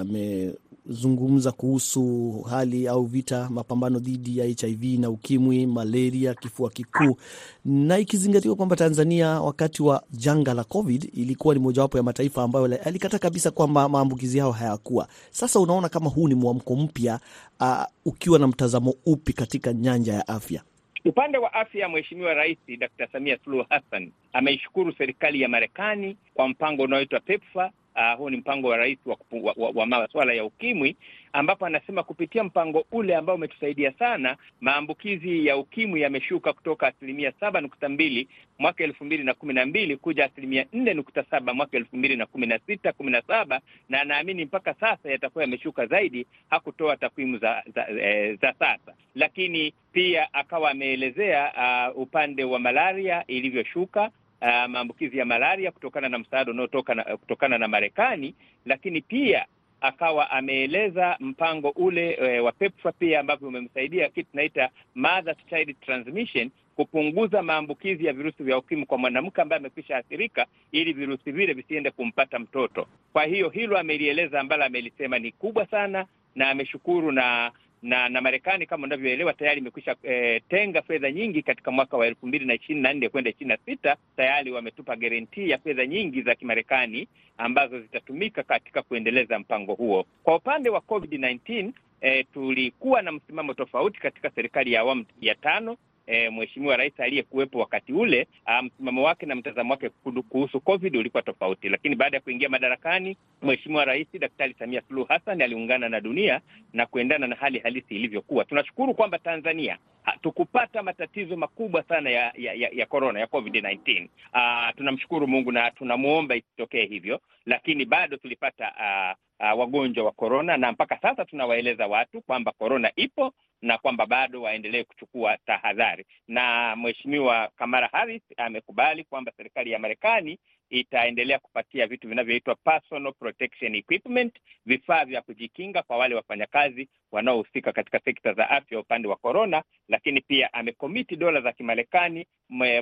Amezungumza 0.00 1.50
uh, 1.50 1.56
kuhusu 1.56 2.32
hali 2.50 2.88
au 2.88 3.04
vita, 3.04 3.48
mapambano 3.50 3.98
dhidi 3.98 4.38
ya 4.38 4.44
HIV 4.46 4.84
na 5.00 5.10
ukimwi, 5.10 5.66
malaria, 5.66 6.34
kifua 6.34 6.70
kikuu, 6.70 7.16
na 7.64 7.98
ikizingatiwa 7.98 8.56
kwamba 8.56 8.76
Tanzania 8.76 9.28
wakati 9.40 9.82
wa 9.82 10.02
janga 10.12 10.54
la 10.54 10.64
COVID 10.64 11.10
ilikuwa 11.14 11.54
ni 11.54 11.60
mojawapo 11.60 11.96
ya 11.96 12.02
mataifa 12.02 12.42
ambayo 12.42 12.64
alikata 12.84 13.18
kabisa 13.18 13.50
kwamba 13.50 13.88
maambukizi 13.88 14.38
yao 14.38 14.52
hayakuwa. 14.52 15.08
Sasa 15.30 15.60
unaona 15.60 15.88
kama 15.88 16.10
huu 16.10 16.28
ni 16.28 16.34
mwamko 16.34 16.76
mpya 16.76 17.20
uh, 17.60 17.82
ukiwa 18.04 18.38
na 18.38 18.46
mtazamo 18.46 18.94
upi 19.06 19.32
katika 19.32 19.72
nyanja 19.72 20.14
ya 20.14 20.28
afya? 20.28 20.62
Upande 21.08 21.38
wa 21.38 21.52
afya, 21.52 21.88
Mheshimiwa 21.88 22.34
Rais 22.34 22.58
Dr. 22.78 23.08
Samia 23.12 23.38
Suluhu 23.44 23.66
Hassan 23.70 24.12
ameishukuru 24.32 24.92
serikali 24.92 25.40
ya 25.40 25.48
Marekani 25.48 26.16
kwa 26.34 26.48
mpango 26.48 26.82
unaoitwa 26.82 27.20
PEPFAR. 27.20 27.70
Uh, 27.98 28.18
huu 28.18 28.30
ni 28.30 28.36
mpango 28.36 28.68
wa 28.68 28.76
rais 28.76 28.98
wa, 29.06 29.16
wa, 29.30 29.54
wa, 29.56 29.70
wa 29.74 29.86
masuala 29.86 30.32
ya 30.32 30.44
ukimwi, 30.44 30.96
ambapo 31.32 31.66
anasema 31.66 32.02
kupitia 32.02 32.44
mpango 32.44 32.84
ule 32.92 33.16
ambao 33.16 33.34
umetusaidia 33.36 33.92
sana, 33.92 34.36
maambukizi 34.60 35.46
ya 35.46 35.56
ukimwi 35.56 36.00
yameshuka 36.00 36.52
kutoka 36.52 36.86
asilimia 36.86 37.32
saba 37.40 37.60
nukta 37.60 37.88
mbili 37.88 38.28
mwaka 38.58 38.84
elfu 38.84 39.04
mbili 39.04 39.24
na 39.24 39.34
kumi 39.34 39.54
na 39.54 39.66
mbili 39.66 39.96
kuja 39.96 40.24
asilimia 40.24 40.66
nne 40.72 40.94
nukta 40.94 41.24
saba 41.30 41.54
mwaka 41.54 41.76
elfu 41.76 41.96
mbili 41.96 42.16
na 42.16 42.26
kumi 42.26 42.46
na 42.46 42.58
sita 42.58 42.92
kumi 42.92 43.10
na 43.10 43.22
saba 43.22 43.60
na 43.88 44.00
anaamini 44.00 44.44
mpaka 44.44 44.74
sasa 44.74 45.10
yatakuwa 45.10 45.44
yameshuka 45.44 45.86
zaidi. 45.86 46.26
Hakutoa 46.50 46.96
takwimu 46.96 47.38
za 47.38 47.62
za, 47.74 47.88
eh, 47.90 48.38
za 48.40 48.54
sasa, 48.58 48.94
lakini 49.14 49.74
pia 49.92 50.34
akawa 50.34 50.70
ameelezea 50.70 51.52
uh, 51.94 52.02
upande 52.02 52.44
wa 52.44 52.58
malaria 52.58 53.24
ilivyoshuka 53.26 54.10
Uh, 54.42 54.66
maambukizi 54.70 55.18
ya 55.18 55.24
malaria 55.24 55.70
kutokana 55.70 56.08
na 56.08 56.18
msaada 56.18 56.50
unaotoka 56.50 56.94
na, 56.94 57.04
kutokana 57.04 57.58
na 57.58 57.68
Marekani, 57.68 58.34
lakini 58.66 59.00
pia 59.00 59.46
akawa 59.80 60.30
ameeleza 60.30 61.16
mpango 61.20 61.68
ule 61.70 62.18
e, 62.20 62.40
wa 62.40 62.52
PEPFAR 62.52 62.92
pia 62.98 63.20
ambavyo 63.20 63.48
umemsaidia 63.48 64.08
kitu 64.08 64.30
tunaita 64.30 64.70
mother 64.94 65.36
child 65.50 65.76
transmission, 65.80 66.50
kupunguza 66.76 67.42
maambukizi 67.42 68.04
ya 68.06 68.12
virusi 68.12 68.42
vya 68.42 68.58
ukimwi 68.58 68.86
kwa 68.86 68.98
mwanamke 68.98 69.42
ambaye 69.42 69.60
amekwisha 69.60 69.96
athirika, 69.96 70.46
ili 70.72 70.92
virusi 70.92 71.32
vile 71.32 71.52
visiende 71.52 71.90
kumpata 71.90 72.38
mtoto. 72.38 72.86
Kwa 73.12 73.24
hiyo 73.24 73.48
hilo 73.48 73.78
amelieleza, 73.78 74.40
ambalo 74.40 74.64
amelisema 74.64 75.18
ni 75.18 75.32
kubwa 75.32 75.66
sana, 75.66 76.06
na 76.34 76.50
ameshukuru 76.50 77.12
na 77.12 77.52
na 77.82 78.08
na 78.08 78.20
Marekani 78.20 78.66
kama 78.66 78.84
unavyoelewa 78.86 79.32
tayari 79.32 79.58
imekwisha 79.60 79.96
eh, 80.02 80.42
tenga 80.48 80.82
fedha 80.82 81.10
nyingi 81.12 81.42
katika 81.42 81.70
mwaka 81.70 81.96
wa 81.96 82.06
elfu 82.06 82.26
mbili 82.26 82.44
na 82.44 82.54
ishirini 82.54 82.80
na 82.82 82.92
nne 82.92 83.08
kwenda 83.08 83.30
ishirini 83.30 83.48
na 83.48 83.58
sita 83.66 83.96
tayari 84.16 84.50
wametupa 84.50 84.96
garanti 84.96 85.50
ya 85.50 85.58
fedha 85.58 85.86
nyingi 85.86 86.22
za 86.22 86.34
Kimarekani 86.34 87.08
ambazo 87.38 87.80
zitatumika 87.80 88.42
katika 88.42 88.82
kuendeleza 88.82 89.38
mpango 89.38 89.74
huo. 89.74 90.06
Kwa 90.22 90.36
upande 90.36 90.70
wa 90.70 90.80
COVID-19 90.80 91.70
eh, 92.00 92.26
tulikuwa 92.34 93.02
na 93.02 93.12
msimamo 93.12 93.54
tofauti 93.54 94.00
katika 94.00 94.30
serikali 94.30 94.72
ya 94.72 94.80
awamu 94.80 95.04
ya 95.20 95.34
tano. 95.34 95.76
E, 96.10 96.30
Mheshimiwa 96.30 96.76
Rais 96.76 97.00
aliyekuwepo 97.00 97.58
wakati 97.58 97.92
ule 97.92 98.26
msimamo 98.62 99.02
wake 99.02 99.26
na 99.26 99.34
mtazamo 99.34 99.70
wake 99.70 99.88
kuhusu 100.28 100.60
COVID 100.60 100.96
ulikuwa 100.96 101.22
tofauti, 101.22 101.68
lakini 101.68 101.94
baada 101.94 102.16
ya 102.16 102.20
kuingia 102.20 102.48
madarakani 102.48 103.16
Mheshimiwa 103.42 103.84
Rais 103.84 104.06
Daktari 104.18 104.54
Samia 104.58 104.82
Suluhu 104.88 105.06
Hassan 105.08 105.42
aliungana 105.42 105.88
na 105.88 106.00
dunia 106.00 106.40
na 106.72 106.86
kuendana 106.86 107.26
na 107.26 107.36
hali 107.36 107.58
halisi 107.58 107.94
ilivyokuwa. 107.96 108.44
Tunashukuru 108.44 108.94
kwamba 108.94 109.18
Tanzania 109.18 109.78
hatukupata 110.02 110.82
matatizo 110.82 111.36
makubwa 111.36 111.82
sana 111.82 112.10
ya 112.10 112.32
ya, 112.36 112.54
ya, 112.54 112.68
ya 112.72 112.86
corona 112.86 113.20
ya 113.20 113.26
COVID-19. 113.26 114.08
Uh, 114.34 114.76
tunamshukuru 114.76 115.26
Mungu 115.28 115.52
na 115.52 115.70
tunamwomba 115.70 116.36
isitokee 116.36 116.86
hivyo, 116.86 117.20
lakini 117.46 117.84
bado 117.84 118.16
tulipata 118.16 118.72
uh, 118.78 119.18
uh, 119.52 119.58
wagonjwa 119.60 120.04
wa 120.04 120.12
corona 120.12 120.56
na 120.56 120.72
mpaka 120.72 120.98
sasa 121.02 121.24
tunawaeleza 121.24 121.86
watu 121.86 122.20
kwamba 122.22 122.52
corona 122.52 122.92
ipo 122.96 123.32
na 123.62 123.78
kwamba 123.78 123.97
bado 124.18 124.42
waendelee 124.42 124.84
kuchukua 124.84 125.38
tahadhari, 125.46 126.04
na 126.28 126.76
Mheshimiwa 126.76 127.50
Kamala 127.56 127.86
Harris 127.92 128.22
amekubali 128.36 129.04
kwamba 129.04 129.32
serikali 129.36 129.70
ya 129.70 129.78
Marekani 129.78 130.38
itaendelea 130.70 131.38
kupatia 131.38 131.86
vitu 131.86 132.08
vinavyoitwa 132.08 132.54
personal 132.54 133.12
protection 133.12 133.74
equipment, 133.74 134.34
vifaa 134.66 135.04
vya 135.04 135.22
kujikinga 135.22 135.82
kwa 135.82 135.96
wale 135.96 136.14
wafanyakazi 136.14 136.88
wanaohusika 137.12 137.72
katika 137.72 138.00
sekta 138.04 138.32
za 138.34 138.50
afya 138.50 138.80
upande 138.80 139.08
wa 139.08 139.16
korona, 139.16 139.62
lakini 139.88 140.20
pia 140.20 140.52
amekomiti 140.52 141.16
dola 141.16 141.40
za 141.40 141.52
Kimarekani 141.52 142.26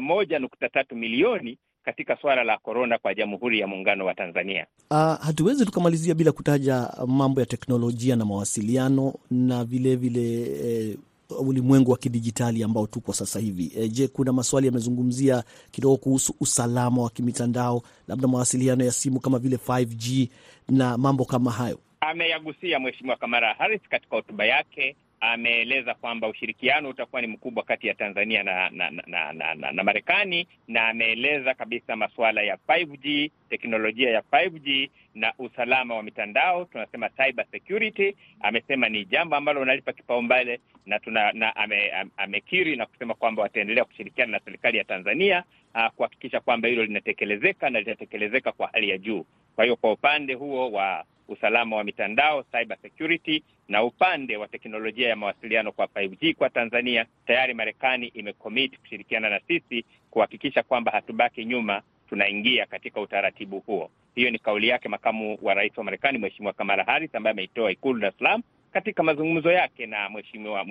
moja 0.01 0.39
nukta 0.39 0.69
tatu 0.69 0.97
milioni 0.97 1.59
katika 1.87 2.17
suala 2.17 2.45
la 2.45 2.59
korona 2.59 2.99
kwa 2.99 3.15
Jamhuri 3.15 3.61
ya 3.61 3.67
Muungano 3.67 4.07
wa 4.07 4.15
Tanzania. 4.15 4.67
Uh, 4.91 4.97
hatuwezi 4.99 5.65
tukamalizia 5.67 6.15
bila 6.15 6.33
kutaja 6.33 6.91
mambo 7.07 7.41
ya 7.41 7.47
teknolojia 7.47 8.17
na 8.17 8.25
mawasiliano 8.25 9.15
na 9.31 9.65
vilevile 9.65 10.45
vile, 10.45 10.89
eh, 10.91 10.97
ulimwengu 11.31 11.91
wa 11.91 11.97
kidijitali 11.99 12.63
ambao 12.63 12.87
tuko 12.87 13.13
sasa 13.13 13.41
hivi. 13.41 13.73
E, 13.77 13.89
je, 13.89 14.09
kuna 14.09 14.33
maswali 14.33 14.67
yamezungumzia 14.67 15.45
kidogo 15.71 15.97
kuhusu 15.97 16.35
usalama 16.41 17.03
wa 17.03 17.11
kimitandao, 17.11 17.83
labda 18.09 18.29
mawasiliano 18.29 18.85
ya 18.85 18.93
simu 18.93 19.21
kama 19.21 19.39
vile 19.39 19.57
5G 19.57 20.29
na 20.69 20.99
mambo 20.99 21.25
kama 21.25 21.51
hayo? 21.51 21.79
Ameyagusia 22.01 22.81
Mheshimiwa 22.81 23.17
Kamala 23.17 23.55
Harris 23.55 23.81
katika 23.91 24.17
hotuba 24.17 24.45
yake. 24.47 24.97
Ameeleza 25.21 25.95
kwamba 25.95 26.29
ushirikiano 26.29 26.89
utakuwa 26.89 27.21
ni 27.23 27.27
mkubwa 27.29 27.63
kati 27.65 27.87
ya 27.87 27.95
Tanzania 27.95 28.43
na 28.43 28.71
na, 28.71 28.91
na, 28.91 29.33
na, 29.33 29.55
na, 29.55 29.73
na 29.73 29.85
Marekani, 29.85 30.49
na 30.69 30.89
ameeleza 30.89 31.55
kabisa 31.55 31.97
masuala 31.97 32.43
ya 32.43 32.57
5G, 32.69 33.31
teknolojia 33.51 34.11
ya 34.11 34.21
5G 34.21 34.91
na 35.15 35.33
usalama 35.39 35.95
wa 35.95 36.03
mitandao, 36.03 36.65
tunasema 36.65 37.09
cyber 37.09 37.47
security. 37.51 38.17
Amesema 38.41 38.89
ni 38.89 39.05
jambo 39.05 39.37
ambalo 39.37 39.61
wanalipa 39.61 39.93
kipaumbele 39.93 40.61
na 40.87 40.99
tuna 40.99 41.33
na 41.33 41.57
ame, 41.57 41.93
amekiri 42.17 42.77
na 42.77 42.87
kusema 42.87 43.15
kwamba 43.15 43.43
wataendelea 43.43 43.85
kushirikiana 43.85 44.33
na 44.33 44.41
serikali 44.45 44.79
ya 44.79 44.85
Tanzania 44.85 45.45
uh, 45.75 45.87
kuhakikisha 45.97 46.41
kwamba 46.41 46.69
hilo 46.69 46.85
linatekelezeka 46.85 47.71
na 47.71 47.79
litatekelezeka 47.79 48.53
kwa 48.53 48.69
hali 48.73 48.89
ya 48.89 48.99
juu. 48.99 49.25
Kwa 49.55 49.65
hiyo 49.65 49.77
kwa 49.77 49.93
upande 49.93 50.35
huo 50.35 50.71
wa 50.71 51.05
usalama 51.29 51.77
wa 51.77 51.85
mitandao 51.85 52.43
cyber 52.43 52.77
security, 52.83 53.43
na 53.69 53.85
upande 53.85 54.37
wa 54.37 54.49
teknolojia 54.49 55.09
ya 55.09 55.17
mawasiliano 55.17 55.73
kwa 55.73 55.87
5G 55.87 56.35
kwa 56.35 56.51
Tanzania, 56.51 57.07
tayari 57.27 57.55
Marekani 57.55 58.07
imekomit 58.07 58.79
kushirikiana 58.79 59.31
na 59.31 59.41
sisi 59.49 59.85
kuhakikisha 60.11 60.63
kwamba 60.63 60.93
hatubaki 60.93 61.45
nyuma, 61.45 61.83
tunaingia 62.09 62.67
katika 62.67 63.01
utaratibu 63.01 63.59
huo. 63.61 63.91
Hiyo 64.15 64.31
ni 64.31 64.39
kauli 64.39 64.69
yake 64.69 64.89
makamu 64.89 65.39
wa 65.43 65.55
rais 65.55 65.79
wa 65.79 65.85
Marekani 65.85 66.19
Mheshimiwa 66.19 66.53
Kamala 66.53 66.85
Harris 66.85 67.15
ambaye 67.15 67.33
ameitoa 67.33 67.73
Ikulu 67.73 68.01
Dar 68.01 68.11
es 68.11 68.19
Salaam 68.19 68.43
katika 68.73 69.03
mazungumzo 69.03 69.53
yake 69.53 69.87
na 69.87 70.09
Mheshimiwa 70.11 70.65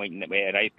rais 0.52 0.72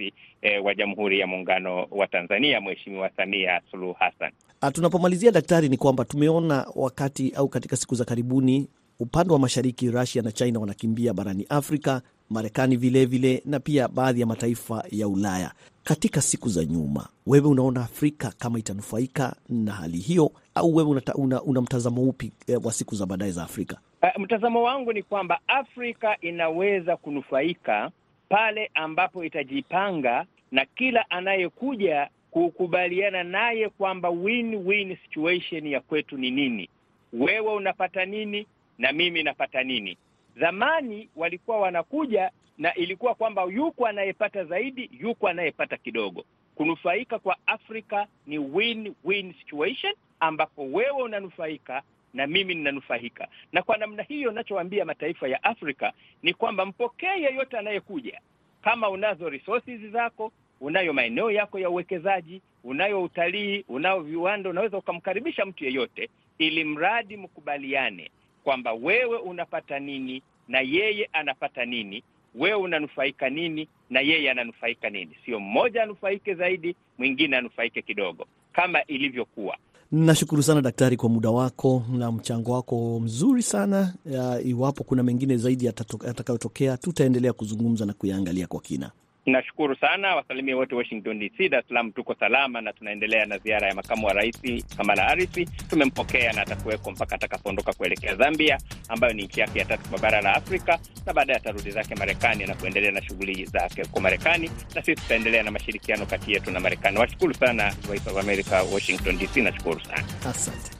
e, 0.42 0.59
wa 0.59 0.75
Jamhuri 0.75 1.21
ya 1.21 1.26
Muungano 1.26 1.87
wa 1.90 2.06
Tanzania 2.06 2.61
Mheshimiwa 2.61 3.11
Samia 3.16 3.61
Suluhu 3.71 3.92
Hassan. 3.92 4.33
Tunapomalizia 4.73 5.30
daktari, 5.33 5.68
ni 5.68 5.76
kwamba 5.76 6.04
tumeona 6.04 6.66
wakati 6.75 7.33
au 7.37 7.49
katika 7.49 7.76
siku 7.76 7.95
za 7.95 8.04
karibuni 8.04 8.68
upande 9.00 9.32
wa 9.32 9.38
mashariki 9.38 9.90
Rusia 9.90 10.22
na 10.22 10.32
China 10.32 10.60
wanakimbia 10.60 11.12
barani 11.14 11.46
Afrika, 11.48 12.02
Marekani 12.30 12.76
vilevile 12.76 13.42
na 13.44 13.60
pia 13.60 13.88
baadhi 13.88 14.20
ya 14.20 14.26
mataifa 14.26 14.84
ya 14.90 15.08
Ulaya. 15.08 15.52
Katika 15.84 16.20
siku 16.20 16.48
za 16.48 16.64
nyuma, 16.64 17.08
wewe 17.26 17.48
unaona 17.48 17.80
Afrika 17.84 18.32
kama 18.38 18.58
itanufaika 18.58 19.36
na 19.48 19.72
hali 19.72 19.98
hiyo 19.98 20.32
au 20.54 20.76
wewe 20.76 21.00
una, 21.14 21.42
una, 21.42 21.60
mtazamo 21.60 22.02
upi 22.02 22.32
wa 22.64 22.72
siku 22.72 22.94
za 22.94 23.06
baadaye 23.06 23.32
za 23.32 23.42
Afrika? 23.42 23.76
Uh, 24.02 24.22
mtazamo 24.22 24.62
wangu 24.62 24.92
ni 24.92 25.02
kwamba 25.02 25.40
Afrika 25.48 26.16
inaweza 26.20 26.96
kunufaika 26.96 27.90
pale 28.28 28.70
ambapo 28.74 29.24
itajipanga 29.24 30.26
na 30.52 30.64
kila 30.64 31.10
anayekuja 31.10 32.08
kukubaliana 32.30 33.24
naye 33.24 33.68
kwamba 33.68 34.08
win-win 34.10 34.97
situation 35.04 35.66
ya 35.66 35.80
kwetu 35.80 36.16
ni 36.18 36.30
nini, 36.30 36.68
wewe 37.12 37.52
unapata 37.54 38.04
nini 38.04 38.47
na 38.78 38.93
mimi 38.93 39.23
napata 39.23 39.62
nini. 39.62 39.99
Zamani 40.41 41.08
walikuwa 41.17 41.60
wanakuja 41.60 42.30
na 42.58 42.75
ilikuwa 42.75 43.15
kwamba 43.15 43.43
yuko 43.43 43.86
anayepata 43.86 44.45
zaidi, 44.45 44.91
yuko 45.00 45.28
anayepata 45.28 45.76
kidogo. 45.76 46.25
Kunufaika 46.54 47.19
kwa 47.19 47.36
Afrika 47.47 48.06
ni 48.26 48.39
win-win 48.39 49.34
situation 49.41 49.95
ambapo 50.21 50.62
wewe 50.65 51.02
unanufaika 51.02 51.82
na 52.15 52.26
mimi 52.26 52.54
ninanufaika. 52.54 53.28
Na 53.52 53.62
kwa 53.62 53.76
namna 53.76 54.02
hiyo, 54.02 54.32
nachowaambia 54.32 54.84
mataifa 54.84 55.28
ya 55.28 55.45
Afrika 55.45 55.93
ni 56.23 56.34
kwamba 56.34 56.67
mpokee 56.67 57.21
yeyote 57.23 57.58
anayekuja. 57.58 58.21
Kama 58.62 58.89
unazo 58.91 59.28
resources 59.30 59.80
zako, 59.93 60.32
unayo 60.60 60.93
maeneo 60.93 61.30
yako 61.30 61.58
ya 61.58 61.71
uwekezaji, 61.71 62.43
unayo 62.65 63.02
utalii, 63.02 63.65
unao 63.69 64.00
viwanda, 64.00 64.50
unaweza 64.50 64.78
ukamkaribisha 64.78 65.47
mtu 65.47 65.65
yeyote, 65.65 66.08
ili 66.39 66.65
mradi 66.65 67.17
mkubaliane 67.17 68.10
kwamba 68.47 68.73
wewe 68.73 69.19
unapata 69.19 69.78
nini 69.78 70.23
na 70.49 70.61
yeye 70.61 71.09
anapata 71.13 71.65
nini, 71.65 72.02
wewe 72.35 72.54
unanufaika 72.54 73.30
nini 73.30 73.69
na 73.91 74.00
yeye 74.00 74.30
ananufaika 74.30 74.91
nini. 74.91 75.11
Sio 75.25 75.41
mmoja 75.41 75.82
anufaike 75.82 76.35
zaidi, 76.35 76.76
mwingine 76.99 77.37
anufaike 77.37 77.82
kidogo, 77.82 78.26
kama 78.52 78.85
ilivyokuwa. 78.85 79.56
Nashukuru 79.93 80.43
sana 80.43 80.61
daktari 80.63 80.97
kwa 80.97 81.09
muda 81.09 81.30
wako 81.30 81.82
na 81.93 82.13
mchango 82.13 82.52
wako 82.52 83.00
mzuri 83.00 83.43
sana. 83.43 83.95
Ya, 84.11 84.41
iwapo 84.41 84.85
kuna 84.85 85.02
mengine 85.02 85.37
zaidi 85.37 85.67
yatakayotokea, 85.67 86.76
tutaendelea 86.76 87.32
kuzungumza 87.32 87.87
na 87.87 87.93
kuyaangalia 87.93 88.47
kwa 88.47 88.61
kina. 88.61 88.91
Nashukuru 89.26 89.76
sana, 89.76 90.17
wasalimie 90.17 90.54
wote 90.54 90.75
Washington 90.75 91.19
DC. 91.19 91.49
Dar 91.49 91.60
es 91.60 91.67
Salaam 91.69 91.93
tuko 91.93 92.15
salama 92.15 92.60
na 92.60 92.73
tunaendelea 92.73 93.26
na 93.26 93.39
ziara 93.39 93.69
ya 93.69 93.75
makamu 93.75 94.06
wa 94.06 94.12
rais 94.12 94.36
Kamala 94.76 95.02
Harris. 95.02 95.28
Tumempokea 95.71 96.32
na 96.32 96.43
atakuweko 96.43 96.91
mpaka 96.91 97.15
atakapoondoka 97.15 97.73
kuelekea 97.73 98.17
Zambia, 98.17 98.58
ambayo 98.89 99.12
ni 99.12 99.23
nchi 99.23 99.41
yake 99.41 99.58
ya 99.58 99.65
tatu 99.65 99.89
kwa 99.91 99.99
bara 99.99 100.21
la 100.21 100.34
Afrika, 100.34 100.78
na 101.06 101.12
baadaye 101.12 101.36
atarudi 101.39 101.71
zake 101.71 101.95
Marekani 101.95 102.47
na 102.47 102.54
kuendelea 102.54 102.91
na 102.93 103.02
shughuli 103.02 103.45
zake 103.45 103.82
huko 103.82 104.00
Marekani, 104.00 104.50
na 104.75 104.82
sisi 104.82 104.95
tutaendelea 105.02 105.43
na 105.43 105.50
mashirikiano 105.50 106.06
kati 106.06 106.32
yetu 106.32 106.50
na 106.50 106.60
Marekani. 106.60 106.99
Washukuru 106.99 107.34
sana 107.34 107.71
Voice 107.86 108.10
of 108.10 108.17
America, 108.19 108.62
Washington 108.73 109.19
DC. 109.19 109.36
Nashukuru 109.43 109.80
sana, 109.80 110.04
asante. 110.30 110.75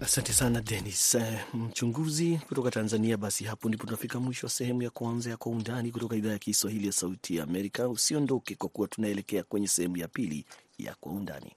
Asante 0.00 0.32
sana 0.32 0.60
Denis 0.60 1.16
mchunguzi 1.54 2.40
kutoka 2.48 2.70
Tanzania. 2.70 3.16
Basi 3.16 3.44
hapo 3.44 3.68
ndipo 3.68 3.84
tunafika 3.84 4.20
mwisho 4.20 4.46
wa 4.46 4.50
sehemu 4.50 4.82
ya 4.82 4.90
kwanza 4.90 5.30
ya 5.30 5.36
Kwa 5.36 5.52
Undani 5.52 5.90
kutoka 5.92 6.16
idhaa 6.16 6.30
ya 6.30 6.38
Kiswahili 6.38 6.86
ya 6.86 6.92
Sauti 6.92 7.36
ya 7.36 7.44
Amerika. 7.44 7.88
Usiondoke 7.88 8.54
kwa 8.54 8.68
kuwa 8.68 8.88
tunaelekea 8.88 9.42
kwenye 9.42 9.68
sehemu 9.68 9.96
ya 9.96 10.08
pili 10.08 10.44
ya 10.78 10.94
Kwa 10.94 11.12
Undani. 11.12 11.52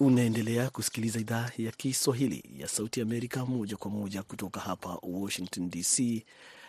Unaendelea 0.00 0.70
kusikiliza 0.70 1.18
idhaa 1.20 1.50
ya 1.58 1.72
Kiswahili 1.72 2.44
ya 2.58 2.68
Sauti 2.68 3.00
ya 3.00 3.06
Amerika 3.06 3.46
moja 3.46 3.76
kwa 3.76 3.90
moja 3.90 4.22
kutoka 4.22 4.60
hapa 4.60 4.98
Washington 5.02 5.70
DC, 5.70 6.24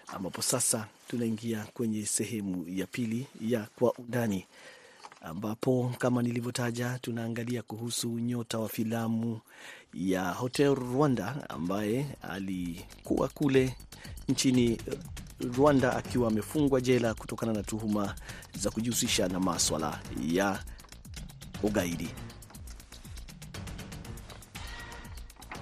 ambapo 0.08 0.42
sasa 0.42 0.88
tunaingia 1.08 1.66
kwenye 1.74 2.06
sehemu 2.06 2.66
ya 2.70 2.88
pili 2.88 3.28
ya 3.42 3.68
Kwa 3.80 3.94
Undani 3.94 4.46
ambapo 5.22 5.94
kama 5.98 6.22
nilivyotaja 6.22 7.00
tunaangalia 7.02 7.62
kuhusu 7.62 8.10
nyota 8.20 8.60
wa 8.60 8.70
filamu 8.70 9.40
ya 9.94 10.32
Hotel 10.32 10.76
Rwanda 10.76 11.50
ambaye 11.50 12.06
alikuwa 12.22 13.28
kule 13.28 13.76
nchini 14.30 14.78
Rwanda 15.58 15.96
akiwa 15.96 16.28
amefungwa 16.28 16.82
jela 16.82 17.14
kutokana 17.14 17.54
na 17.54 17.64
tuhuma 17.64 18.16
za 18.60 18.72
kujihusisha 18.72 19.28
na 19.28 19.40
maswala 19.40 20.00
ya 20.28 20.64
ugaidi. 21.64 22.10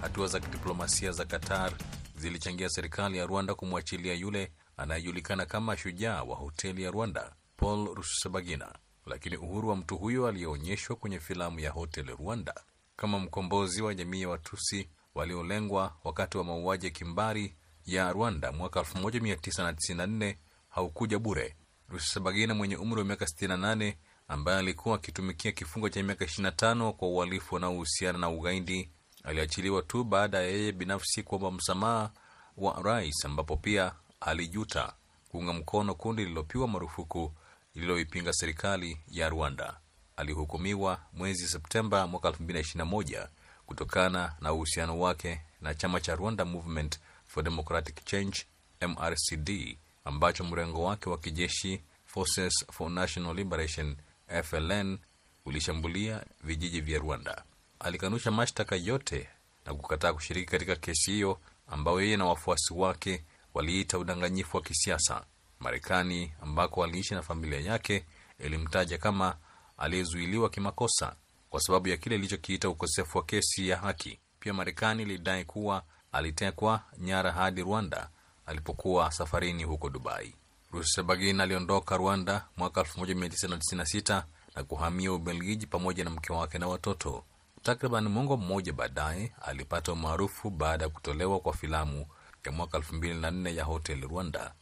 Hatua 0.02 0.28
za 0.28 0.40
kidiplomasia 0.40 1.12
za 1.12 1.26
Qatar 1.26 1.74
zilichangia 2.18 2.70
serikali 2.70 3.18
ya 3.18 3.26
Rwanda 3.26 3.56
kumwachilia 3.56 4.14
yule 4.14 4.52
anayejulikana 4.78 5.46
kama 5.46 5.78
shujaa 5.78 6.24
wa 6.24 6.36
hoteli 6.36 6.84
ya 6.84 6.92
Rwanda, 6.92 7.36
Paul 7.58 7.96
Rusesabagina 7.96 8.74
lakini 9.08 9.38
uhuru 9.38 9.70
wa 9.70 9.76
mtu 9.76 9.98
huyo 9.98 10.28
aliyeonyeshwa 10.28 10.96
kwenye 10.96 11.20
filamu 11.20 11.60
ya 11.60 11.72
Hotel 11.72 12.06
Rwanda 12.20 12.54
kama 12.96 13.20
mkombozi 13.20 13.82
wa 13.82 13.94
jamii 13.94 14.22
ya 14.22 14.30
Watusi 14.30 14.90
waliolengwa 15.16 15.96
wakati 16.04 16.38
wa 16.38 16.44
mauaji 16.44 16.86
ya 16.86 16.92
kimbari 16.92 17.56
ya 17.86 18.12
Rwanda 18.14 18.52
mwaka 18.52 18.80
1994 18.80 20.36
haukuja 20.70 21.20
bure. 21.20 21.56
Rusesabagina 21.90 22.54
mwenye 22.54 22.76
umri 22.78 23.00
wa 23.00 23.06
miaka 23.06 23.26
68 23.26 23.94
ambaye 24.28 24.58
alikuwa 24.60 24.96
akitumikia 24.96 25.52
kifungo 25.52 25.90
cha 25.90 26.04
miaka 26.04 26.26
25 26.26 26.92
kwa 26.92 27.08
uhalifu 27.08 27.56
unaohusiana 27.56 28.20
na 28.20 28.30
ugaidi 28.30 28.92
aliachiliwa 29.24 29.82
tu 29.82 30.04
baada 30.04 30.38
ya 30.38 30.48
yeye 30.48 30.72
binafsi 30.72 31.24
kuomba 31.24 31.52
msamaha 31.52 32.12
wa 32.58 32.82
rais, 32.84 33.26
ambapo 33.26 33.58
pia 33.58 33.94
alijuta 34.20 34.94
kuunga 35.30 35.54
mkono 35.54 35.96
kundi 35.96 36.22
lililopiwa 36.24 36.68
marufuku 36.68 37.32
lililoipinga 37.78 38.34
serikali 38.34 38.98
ya 39.12 39.30
Rwanda. 39.30 39.78
Alihukumiwa 40.16 41.02
mwezi 41.14 41.48
Septemba 41.48 42.08
mwaka 42.08 42.30
2021 42.30 43.28
kutokana 43.66 44.36
na 44.42 44.54
uhusiano 44.54 45.00
wake 45.00 45.42
na 45.62 45.74
chama 45.76 46.00
cha 46.02 46.16
Rwanda 46.16 46.46
Movement 46.46 47.00
for 47.28 47.44
Democratic 47.44 48.06
Change 48.06 48.46
MRCD, 48.82 49.78
ambacho 50.06 50.44
mrengo 50.44 50.84
wake 50.84 51.10
wa 51.10 51.18
kijeshi 51.18 51.82
Forces 52.06 52.66
for 52.72 52.92
National 52.92 53.36
Liberation 53.36 53.96
FLN 54.44 54.98
ulishambulia 55.46 56.24
vijiji 56.44 56.82
vya 56.82 57.00
Rwanda. 57.00 57.44
Alikanusha 57.80 58.32
mashtaka 58.32 58.76
yote 58.76 59.30
na 59.66 59.74
kukataa 59.74 60.14
kushiriki 60.14 60.52
katika 60.52 60.76
kesi 60.76 61.12
hiyo 61.12 61.40
ambayo 61.68 62.02
yeye 62.02 62.18
na 62.18 62.26
wafuasi 62.26 62.74
wake 62.74 63.24
waliita 63.54 63.98
udanganyifu 64.00 64.58
wa 64.58 64.64
kisiasa. 64.64 65.26
Marekani 65.60 66.34
ambako 66.42 66.84
aliishi 66.84 67.14
na 67.14 67.22
familia 67.22 67.60
yake 67.60 68.06
ilimtaja 68.40 68.98
kama 68.98 69.38
aliyezuiliwa 69.78 70.50
kimakosa 70.50 71.16
kwa 71.50 71.60
sababu 71.60 71.88
ya 71.88 71.98
kile 71.98 72.16
ilichokiita 72.16 72.70
ukosefu 72.70 73.18
wa 73.18 73.24
kesi 73.24 73.70
ya 73.70 73.78
haki. 73.78 74.20
Pia 74.40 74.54
Marekani 74.54 75.04
ilidai 75.04 75.46
kuwa 75.46 75.84
alitekwa 76.12 76.82
nyara 76.98 77.32
hadi 77.32 77.62
Rwanda 77.62 78.10
alipokuwa 78.46 79.12
safarini 79.12 79.64
huko 79.64 79.90
Dubai. 79.90 80.36
Rusesabagina 80.72 81.44
aliondoka 81.44 81.98
Rwanda 81.98 82.46
mwaka 82.58 82.82
1996 82.82 84.24
na 84.56 84.64
kuhamia 84.64 85.14
Ubelgiji 85.14 85.68
pamoja 85.68 86.04
na 86.04 86.10
mke 86.10 86.34
wake 86.34 86.58
na 86.58 86.68
watoto. 86.68 87.24
Takriban 87.64 88.08
mwongo 88.08 88.38
mmoja 88.38 88.74
baadaye 88.74 89.34
alipata 89.42 89.92
umaarufu 89.92 90.50
baada 90.50 90.84
ya 90.84 90.90
kutolewa 90.90 91.40
kwa 91.40 91.54
filamu 91.54 92.06
ya 92.46 92.52
mwaka 92.52 92.78
2004 92.78 93.56
ya 93.56 93.64
Hotel 93.64 94.02
Rwanda. 94.02 94.54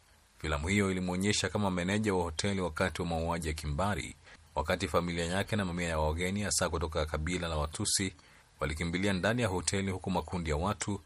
Filamu 0.45 0.67
hiyo 0.67 0.91
ilimwonyesha 0.91 1.49
kama 1.49 1.71
meneja 1.71 2.13
wa 2.13 2.23
hoteli 2.23 2.61
wakati 2.61 3.01
wa 3.01 3.07
mauaji 3.07 3.47
ya 3.47 3.53
kimbari, 3.53 4.15
wakati 4.55 4.87
familia 4.87 5.25
yake 5.25 5.55
na 5.55 5.65
mamia 5.65 5.87
ya 5.89 5.99
wageni 5.99 6.41
hasa 6.41 6.69
kutoka 6.69 7.05
kabila 7.05 7.47
la 7.47 7.57
Watusi 7.57 8.13
walikimbilia 8.59 9.13
ndani 9.13 9.41
ya 9.41 9.47
hoteli, 9.47 9.91
huku 9.91 10.11
makundi 10.11 10.49
ya 10.49 10.55
watu 10.57 11.01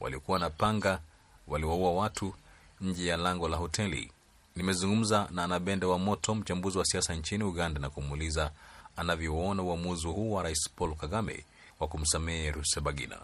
waliokuwa 0.00 0.38
na 0.38 0.50
panga 0.50 1.00
waliwaua 1.48 1.92
watu 1.92 2.34
nje 2.80 3.06
ya 3.06 3.16
lango 3.16 3.48
la 3.48 3.56
hoteli. 3.56 4.12
Nimezungumza 4.56 5.28
na 5.30 5.44
Anabende 5.44 5.86
wa 5.86 5.98
Moto, 5.98 6.34
mchambuzi 6.34 6.78
wa 6.78 6.84
siasa 6.84 7.14
nchini 7.14 7.44
Uganda, 7.44 7.80
na 7.80 7.90
kumuuliza 7.90 8.50
anavyoona 8.96 9.62
uamuzi 9.62 10.06
huu 10.08 10.32
wa 10.32 10.42
Rais 10.42 10.70
Paul 10.76 10.94
Kagame 10.96 11.44
wa 11.80 11.88
kumsamehe 11.88 12.50
Rusebagina. 12.50 13.18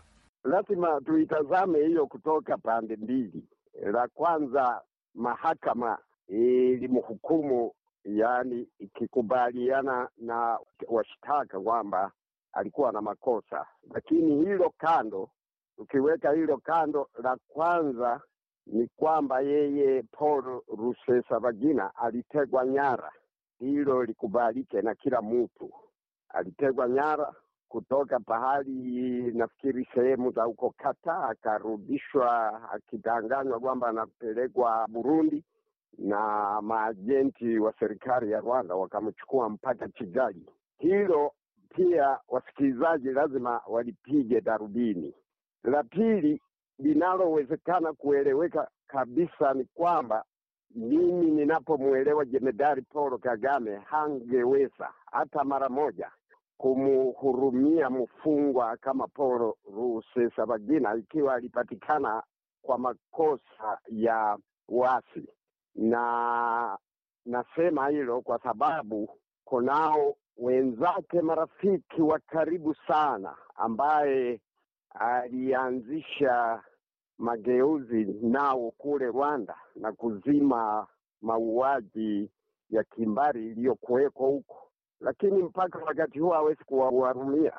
Lazima 0.44 1.00
tuitazame 1.06 1.86
hiyo 1.86 2.06
kutoka 2.06 2.58
pande 2.58 2.96
mbili. 2.96 3.44
La 3.92 4.08
kwanza, 4.08 4.80
mahakama 5.14 5.98
ilimhukumu, 6.28 7.72
yaani 8.04 8.68
ikikubaliana 8.78 10.08
na 10.16 10.58
washtaka 10.88 11.60
kwamba 11.60 12.12
alikuwa 12.52 12.92
na 12.92 13.00
makosa, 13.00 13.66
lakini 13.94 14.44
hilo 14.44 14.72
kando, 14.78 15.30
ukiweka 15.78 16.32
hilo 16.32 16.58
kando, 16.58 17.08
la 17.22 17.36
kwanza 17.48 18.20
ni 18.66 18.86
kwamba 18.96 19.40
yeye 19.40 20.02
Paul 20.02 20.62
Rusesabagina 20.78 21.96
alitegwa 21.96 22.66
nyara. 22.66 23.12
Hilo 23.58 24.04
likubalike 24.04 24.82
na 24.82 24.94
kila 24.94 25.22
mtu. 25.22 25.70
Alitegwa 26.28 26.88
nyara 26.88 27.34
kutoka 27.70 28.20
pahali, 28.20 29.22
nafikiri 29.32 29.88
sehemu 29.94 30.30
za 30.32 30.42
huko 30.42 30.74
Kata, 30.76 31.24
akarudishwa 31.28 32.60
akidanganywa 32.72 33.60
kwamba 33.60 33.88
anapelekwa 33.88 34.86
Burundi, 34.88 35.44
na 35.98 36.60
maajenti 36.62 37.58
wa 37.58 37.74
serikali 37.78 38.30
ya 38.30 38.40
Rwanda 38.40 38.74
wakamchukua 38.74 39.48
mpaka 39.48 39.88
Kigali. 39.88 40.46
Hilo 40.78 41.32
pia 41.68 42.18
wasikilizaji 42.28 43.08
lazima 43.10 43.60
walipige 43.68 44.40
darubini. 44.40 45.14
La 45.64 45.82
pili 45.82 46.40
linalowezekana 46.78 47.92
kueleweka 47.92 48.68
kabisa 48.86 49.54
ni 49.54 49.64
kwamba 49.64 50.24
mimi 50.74 51.30
ninapomwelewa 51.30 52.24
Jemedari 52.24 52.82
Paul 52.82 53.18
Kagame 53.18 53.76
hangeweza 53.76 54.92
hata 55.12 55.44
mara 55.44 55.68
moja 55.68 56.10
kumhurumia 56.60 57.90
mfungwa 57.90 58.76
kama 58.76 59.06
Paul 59.08 59.54
Rusesabagina 59.74 60.94
ikiwa 60.94 61.34
alipatikana 61.34 62.22
kwa 62.62 62.78
makosa 62.78 63.78
ya 63.88 64.38
uasi, 64.68 65.28
na 65.74 66.78
nasema 67.26 67.88
hilo 67.88 68.20
kwa 68.20 68.38
sababu 68.42 69.18
kunao 69.44 70.16
wenzake 70.36 71.20
marafiki 71.22 72.02
wa 72.02 72.18
karibu 72.18 72.74
sana 72.74 73.36
ambaye 73.54 74.40
alianzisha 74.94 76.62
mageuzi 77.18 78.04
nao 78.22 78.70
kule 78.78 79.06
Rwanda 79.06 79.56
na 79.76 79.92
kuzima 79.92 80.86
mauaji 81.22 82.30
ya 82.70 82.84
kimbari 82.84 83.46
iliyokuwekwa 83.46 84.28
huko, 84.28 84.69
lakini 85.00 85.42
mpaka 85.42 85.78
wakati 85.78 86.18
huo 86.18 86.32
hawezi 86.32 86.64
kuwahurumia. 86.64 87.52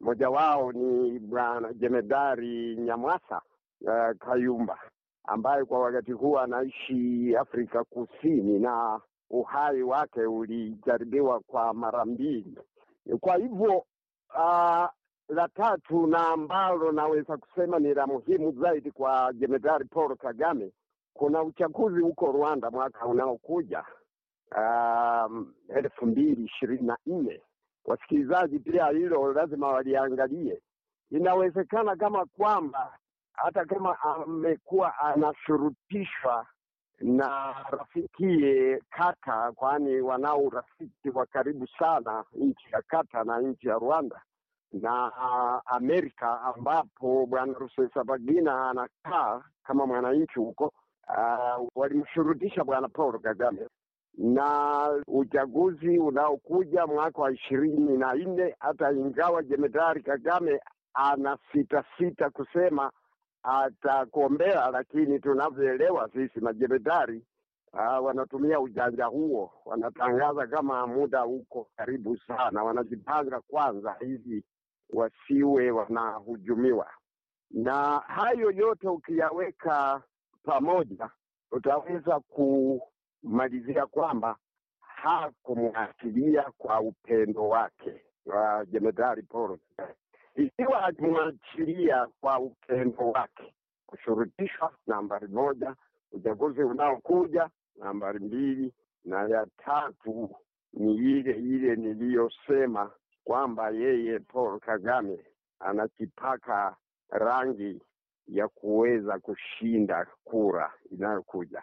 Mmoja 0.00 0.30
wao 0.30 0.72
ni 0.72 1.18
bwana 1.18 1.72
jemedari 1.72 2.76
Nyamwasa 2.76 3.42
uh, 3.80 4.16
Kayumba 4.18 4.78
ambaye 5.24 5.64
kwa 5.64 5.80
wakati 5.80 6.12
huo 6.12 6.38
anaishi 6.40 7.36
Afrika 7.36 7.84
Kusini 7.84 8.58
na 8.58 9.00
uhai 9.30 9.82
wake 9.82 10.20
ulijaribiwa 10.26 11.40
kwa 11.40 11.74
mara 11.74 12.04
mbili. 12.04 12.58
Kwa 13.20 13.36
hivyo 13.36 13.78
uh, 14.34 14.86
la 15.28 15.48
tatu 15.54 16.06
na 16.06 16.28
ambalo 16.28 16.92
naweza 16.92 17.36
kusema 17.36 17.78
ni 17.78 17.94
la 17.94 18.06
muhimu 18.06 18.52
zaidi 18.52 18.90
kwa 18.90 19.32
jemedari 19.32 19.84
Paul 19.84 20.16
Kagame, 20.16 20.72
kuna 21.14 21.42
uchaguzi 21.42 22.00
huko 22.00 22.32
Rwanda 22.32 22.70
mwaka 22.70 23.06
unaokuja 23.06 23.84
um, 24.56 25.54
elfu 25.68 26.06
mbili 26.06 26.44
ishirini 26.44 26.86
na 26.86 26.98
nne. 27.06 27.40
Wasikilizaji 27.84 28.58
pia 28.58 28.86
hilo 28.88 29.32
lazima 29.32 29.68
waliangalie. 29.68 30.62
Inawezekana 31.10 31.96
kama 31.96 32.26
kwamba 32.26 32.98
hata 33.32 33.64
kama 33.64 34.00
amekuwa 34.02 34.98
anashurutishwa 34.98 36.46
na 37.00 37.54
rafikie 37.70 38.82
Kata, 38.90 39.52
kwani 39.52 40.00
wanao 40.00 40.38
urafiki 40.38 41.10
wa 41.14 41.26
karibu 41.26 41.66
sana 41.78 42.24
nchi 42.34 42.66
ya 42.72 42.82
Kata 42.82 43.24
na 43.24 43.40
nchi 43.40 43.68
ya 43.68 43.74
Rwanda 43.74 44.22
na 44.72 45.06
uh, 45.06 45.72
Amerika 45.76 46.40
ambapo 46.42 47.26
bwana 47.26 47.52
Rusesabagina 47.52 48.70
anakaa 48.70 49.42
kama 49.64 49.86
mwananchi 49.86 50.38
huko. 50.38 50.72
Uh, 51.08 51.68
walimshurutisha 51.74 52.64
bwana 52.64 52.88
Paul 52.88 53.20
Kagame 53.20 53.66
na 54.20 54.88
uchaguzi 55.06 55.98
unaokuja 55.98 56.86
mwaka 56.86 57.22
wa 57.22 57.32
ishirini 57.32 57.96
na 57.98 58.14
nne, 58.14 58.54
hata 58.58 58.92
ingawa 58.92 59.42
jemedari 59.42 60.02
Kagame 60.02 60.60
ana 60.94 61.38
sita 61.52 61.84
sita 61.98 62.30
kusema 62.30 62.90
atagombea, 63.42 64.70
lakini 64.70 65.20
tunavyoelewa 65.20 66.10
sisi 66.12 66.40
majemedari 66.40 67.22
uh, 67.72 68.04
wanatumia 68.04 68.60
ujanja 68.60 69.04
huo, 69.04 69.52
wanatangaza 69.64 70.46
kama 70.46 70.86
muda 70.86 71.20
huko 71.20 71.68
karibu 71.76 72.16
sana, 72.16 72.64
wanajipanga 72.64 73.40
kwanza 73.40 73.96
hivi 74.00 74.44
wasiwe 74.90 75.70
wanahujumiwa. 75.70 76.86
Na 77.50 77.98
hayo 77.98 78.50
yote 78.50 78.88
ukiyaweka 78.88 80.02
pamoja, 80.42 81.10
utaweza 81.52 82.20
kumalizia 83.20 83.86
kwamba 83.86 84.36
hakumwachilia 84.80 86.42
kwa 86.58 86.80
upendo 86.80 87.48
wake 87.48 88.04
wa 88.26 88.66
jemedari 88.66 89.22
Paul. 89.22 89.58
Ikiwa 90.34 90.84
alimwachilia 90.84 92.06
kwa 92.20 92.38
upendo 92.38 93.10
wake, 93.10 93.54
kushurutishwa 93.86 94.72
nambari 94.86 95.28
moja, 95.28 95.74
uchaguzi 96.12 96.62
unaokuja 96.62 97.50
nambari 97.76 98.18
mbili, 98.18 98.72
na 99.04 99.28
ya 99.28 99.46
tatu 99.64 100.36
ni 100.72 100.94
ile 100.96 101.32
ile 101.32 101.76
niliyosema 101.76 102.90
kwamba 103.24 103.70
yeye 103.70 104.18
Paul 104.18 104.60
Kagame 104.60 105.18
anakipaka 105.60 106.76
rangi 107.10 107.82
ya 108.28 108.48
kuweza 108.48 109.18
kushinda 109.18 110.06
kura 110.24 110.72
inayokuja. 110.90 111.62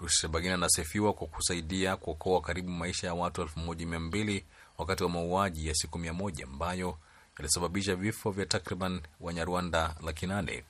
Rusesabagina 0.00 0.54
anasifiwa 0.54 1.12
kwa 1.12 1.26
kusaidia 1.26 1.96
kuokoa 1.96 2.40
karibu 2.40 2.70
maisha 2.70 3.06
ya 3.06 3.14
watu 3.14 3.42
elfu 3.42 3.60
moja 3.60 3.86
mia 3.86 4.00
mbili 4.00 4.44
wakati 4.78 5.02
wa 5.02 5.08
mauaji 5.08 5.68
ya 5.68 5.74
siku 5.74 5.98
mia 5.98 6.12
moja 6.12 6.44
ambayo 6.44 6.98
yalisababisha 7.38 7.96
vifo 7.96 8.30
vya 8.30 8.46
takriban 8.46 9.00
Wanyarwanda 9.20 9.94
laki 10.04 10.26
nane. 10.26 10.62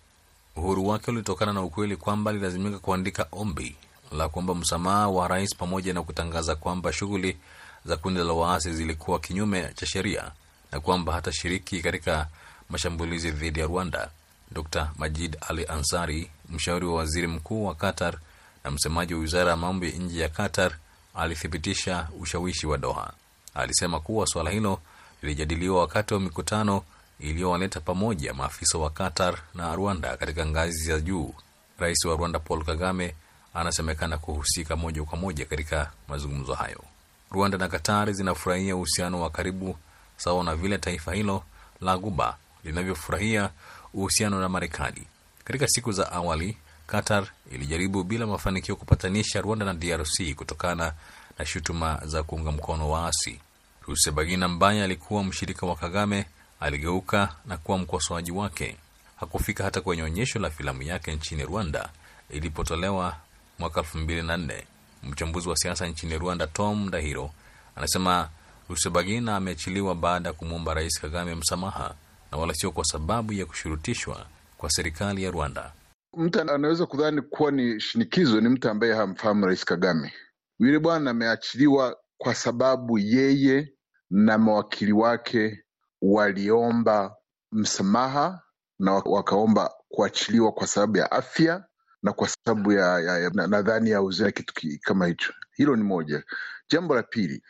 Uhuru 0.56 0.86
wake 0.88 1.10
ulitokana 1.10 1.52
na 1.52 1.62
ukweli 1.62 1.96
kwamba 1.96 2.30
alilazimika 2.30 2.78
kuandika 2.78 3.26
ombi 3.32 3.76
la 4.12 4.28
kuomba 4.28 4.54
msamaha 4.54 5.08
wa 5.08 5.28
rais 5.28 5.56
pamoja 5.56 5.92
na 5.94 6.02
kutangaza 6.02 6.56
kwamba 6.56 6.92
shughuli 6.92 7.36
za 7.84 7.96
kundi 7.96 8.20
la 8.20 8.32
waasi 8.32 8.72
zilikuwa 8.74 9.18
kinyume 9.20 9.72
cha 9.74 9.86
sheria 9.86 10.30
na 10.72 10.80
kwamba 10.80 11.12
hatashiriki 11.12 11.82
katika 11.82 12.28
mashambulizi 12.70 13.30
dhidi 13.30 13.60
ya 13.60 13.66
Rwanda. 13.66 14.10
Dr 14.52 14.90
Majid 14.98 15.36
Ali 15.40 15.66
Ansari, 15.66 16.30
mshauri 16.50 16.86
wa 16.86 16.94
waziri 16.94 17.26
mkuu 17.26 17.64
wa 17.64 17.74
Qatar 17.74 18.18
na 18.66 18.72
msemaji 18.72 19.14
wa 19.14 19.20
wizara 19.20 19.50
ya 19.50 19.56
mambo 19.56 19.86
ya 19.86 19.92
nje 19.92 20.20
ya 20.20 20.28
Qatar, 20.28 20.72
alithibitisha 21.14 22.08
ushawishi 22.20 22.66
wa 22.66 22.78
Doha. 22.78 23.12
Alisema 23.54 24.00
kuwa 24.00 24.26
suala 24.26 24.50
hilo 24.50 24.80
lilijadiliwa 25.22 25.80
wakati 25.80 26.14
wa 26.14 26.20
mikutano 26.20 26.82
iliyowaleta 27.20 27.80
pamoja 27.80 28.34
maafisa 28.34 28.78
wa 28.78 28.90
Qatar 28.90 29.38
na 29.54 29.74
Rwanda 29.76 30.16
katika 30.16 30.46
ngazi 30.46 30.84
za 30.84 31.00
juu. 31.00 31.34
Rais 31.78 32.04
wa 32.04 32.16
Rwanda 32.16 32.38
Paul 32.38 32.64
Kagame 32.64 33.14
anasemekana 33.54 34.18
kuhusika 34.18 34.76
moja 34.76 35.04
kwa 35.04 35.18
moja 35.18 35.44
katika 35.44 35.90
mazungumzo 36.08 36.54
hayo. 36.54 36.84
Rwanda 37.30 37.58
na 37.58 37.68
Qatar 37.68 38.12
zinafurahia 38.12 38.76
uhusiano 38.76 39.20
wa 39.20 39.30
karibu 39.30 39.76
sawa 40.16 40.44
na 40.44 40.56
vile 40.56 40.78
taifa 40.78 41.14
hilo 41.14 41.42
la 41.80 41.98
Guba 41.98 42.36
linavyofurahia 42.64 43.50
uhusiano 43.94 44.40
na 44.40 44.48
Marekani. 44.48 45.06
Katika 45.44 45.68
siku 45.68 45.92
za 45.92 46.12
awali, 46.12 46.56
Qatar 46.86 47.26
ilijaribu 47.50 48.04
bila 48.04 48.26
mafanikio 48.26 48.76
kupatanisha 48.76 49.40
Rwanda 49.40 49.64
na 49.66 49.74
DRC 49.74 50.34
kutokana 50.36 50.92
na 51.38 51.46
shutuma 51.46 52.00
za 52.04 52.22
kuunga 52.22 52.52
mkono 52.52 52.90
waasi. 52.90 53.40
Rusesabagina 53.86 54.46
ambaye 54.46 54.84
alikuwa 54.84 55.24
mshirika 55.24 55.66
wa 55.66 55.76
Kagame 55.76 56.24
aligeuka 56.60 57.34
na 57.46 57.56
kuwa 57.56 57.78
mkosoaji 57.78 58.32
wake. 58.32 58.76
Hakufika 59.16 59.64
hata 59.64 59.80
kwenye 59.80 60.02
onyesho 60.02 60.38
la 60.38 60.50
filamu 60.50 60.82
yake 60.82 61.12
nchini 61.12 61.42
Rwanda 61.44 61.88
ilipotolewa 62.30 63.16
mwaka 63.58 63.80
elfu 63.80 63.98
mbili 63.98 64.22
na 64.22 64.36
nne. 64.36 64.66
Mchambuzi 65.02 65.48
wa 65.48 65.56
siasa 65.56 65.86
nchini 65.86 66.18
Rwanda 66.18 66.46
Tom 66.46 66.86
Ndahiro 66.88 67.30
anasema 67.76 68.28
Rusesabagina 68.68 69.36
ameachiliwa 69.36 69.94
baada 69.94 70.28
ya 70.28 70.32
kumwomba 70.32 70.74
Rais 70.74 71.00
Kagame 71.00 71.34
msamaha 71.34 71.94
na 72.32 72.38
wala 72.38 72.54
sio 72.54 72.70
kwa 72.70 72.84
sababu 72.84 73.32
ya 73.32 73.46
kushurutishwa 73.46 74.26
kwa 74.58 74.70
serikali 74.70 75.22
ya 75.22 75.30
Rwanda. 75.30 75.72
Mtu 76.16 76.40
anaweza 76.40 76.86
kudhani 76.86 77.22
kuwa 77.22 77.50
ni 77.50 77.80
shinikizo 77.80 78.40
ni 78.40 78.48
mtu 78.48 78.68
ambaye 78.70 78.92
hamfahamu 78.94 79.46
Rais 79.46 79.64
Kagame. 79.64 80.12
Yule 80.58 80.78
bwana 80.78 81.10
ameachiliwa 81.10 81.96
kwa 82.18 82.34
sababu 82.34 82.98
yeye 82.98 83.72
na 84.10 84.38
mawakili 84.38 84.92
wake 84.92 85.64
waliomba 86.02 87.16
msamaha 87.52 88.42
na 88.78 88.92
wakaomba 88.92 89.70
kuachiliwa 89.88 90.52
kwa 90.52 90.66
sababu 90.66 90.96
ya 90.98 91.10
afya 91.12 91.64
na 92.02 92.12
kwa 92.12 92.28
sababu 92.28 92.72
ya, 92.72 93.00
ya, 93.00 93.18
ya 93.18 93.30
nadhani 93.30 93.90
ya 93.90 94.02
uzee, 94.02 94.30
kitu 94.32 94.54
kama 94.82 95.06
hicho. 95.06 95.32
Hilo 95.52 95.76
ni 95.76 95.82
moja. 95.82 96.22
Jambo 96.70 96.94
la 96.94 97.02
pili, 97.02 97.42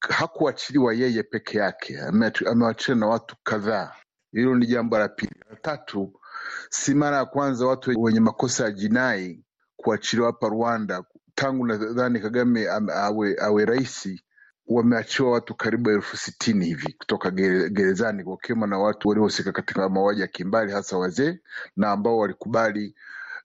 hakuachiliwa 0.00 0.94
yeye 0.94 1.22
peke 1.22 1.58
yake, 1.58 2.00
amewachiliwa 2.46 2.96
na 3.00 3.06
watu 3.06 3.36
kadhaa. 3.42 3.92
Hilo 4.32 4.54
ni 4.54 4.66
jambo 4.66 4.98
la 4.98 5.08
pili. 5.08 5.32
La 5.50 5.56
tatu, 5.56 6.20
si 6.70 6.94
mara 6.94 7.16
ya 7.16 7.24
kwanza 7.24 7.66
watu 7.66 8.02
wenye 8.02 8.20
makosa 8.20 8.64
ya 8.64 8.70
jinai 8.70 9.44
kuachiliwa 9.76 10.26
hapa 10.26 10.48
Rwanda. 10.48 11.04
Tangu 11.34 11.66
nadhani 11.66 12.20
Kagame 12.20 12.66
awe, 12.94 13.36
awe 13.40 13.64
raisi 13.64 14.24
wameachiwa 14.66 15.30
watu 15.32 15.54
karibu 15.54 15.90
elfu 15.90 16.16
sitini 16.16 16.64
hivi 16.64 16.92
kutoka 16.92 17.30
gerezani 17.70 18.22
wakiwemo 18.24 18.66
na 18.66 18.78
watu 18.78 19.08
waliohusika 19.08 19.52
katika 19.52 19.88
mauaji 19.88 20.20
ya 20.20 20.26
kimbali 20.26 20.72
hasa 20.72 20.98
wazee 20.98 21.38
na 21.76 21.90
ambao 21.90 22.18
walikubali 22.18 22.94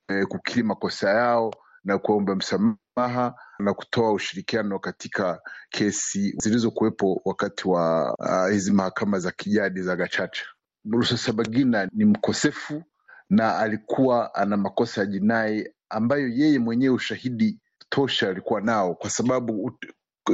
eh, 0.10 0.25
kukiri 0.27 0.63
makosa 0.63 1.10
yao 1.10 1.53
na 1.84 1.97
kuomba 1.97 2.36
msamaha 2.36 3.36
na 3.60 3.73
kutoa 3.73 4.12
ushirikiano 4.13 4.79
katika 4.79 5.41
kesi 5.69 6.36
zilizokuwepo 6.38 7.21
wakati 7.25 7.67
wa 7.67 8.15
uh, 8.19 8.51
hizi 8.51 8.71
mahakama 8.71 9.19
za 9.19 9.32
kijadi 9.32 9.82
za 9.82 9.95
Gachacha. 9.95 10.45
Rusesabagina 10.91 11.89
ni 11.93 12.06
mkosefu 12.06 12.84
na 13.30 13.58
alikuwa 13.60 14.36
ana 14.36 14.58
makosa 14.58 15.02
ya 15.02 15.08
jinai 15.08 15.69
ambayo 15.89 16.28
yeye 16.30 16.60
mwenyewe 16.60 16.96
ushahidi 16.96 17.60
tosha 17.89 18.30
alikuwa 18.30 18.62
nao, 18.62 18.96
kwa 18.96 19.10
sababu 19.10 19.80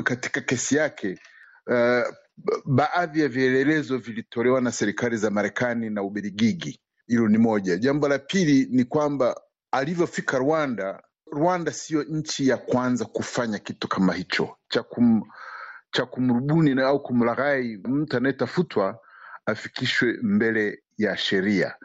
katika 0.04 0.42
kesi 0.42 0.76
yake 0.76 1.20
uh, 1.68 2.16
baadhi 2.66 3.22
ya 3.22 3.28
vielelezo 3.30 3.98
vilitolewa 3.98 4.62
na 4.62 4.72
serikali 4.72 5.18
za 5.18 5.30
Marekani 5.32 5.90
na 5.90 6.04
Ubelgiji. 6.04 6.80
Hilo 7.08 7.28
ni 7.28 7.38
moja. 7.38 7.78
Jambo 7.78 8.08
la 8.08 8.20
pili 8.20 8.68
ni 8.72 8.84
kwamba 8.84 9.42
alivyofika 9.72 10.38
Rwanda, 10.38 11.04
Rwanda 11.32 11.72
siyo 11.72 12.04
nchi 12.04 12.48
ya 12.48 12.58
kwanza 12.58 13.06
kufanya 13.06 13.60
kitu 13.60 13.88
kama 13.88 14.14
hicho 14.14 14.58
cha 14.70 14.84
kum, 14.84 15.24
cha 15.92 16.06
kumrubuni 16.06 16.82
au 16.82 17.04
kumlaghai 17.04 17.78
mtu 17.86 18.18
anayetafutwa 18.18 19.00
afikishwe 19.52 20.18
mbele 20.22 20.84
ya 20.98 21.18
sheria. 21.18 21.76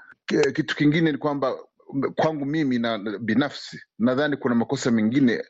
Kitu 0.54 0.76
kingine 0.76 1.12
ni 1.12 1.18
kwamba 1.18 1.54
kwangu 2.16 2.44
mimi 2.46 2.78
na 2.78 2.98
binafsi 2.98 3.82
nadhani 3.98 4.36
kuna 4.36 4.54
makosa 4.54 4.90
mengine 4.90 5.44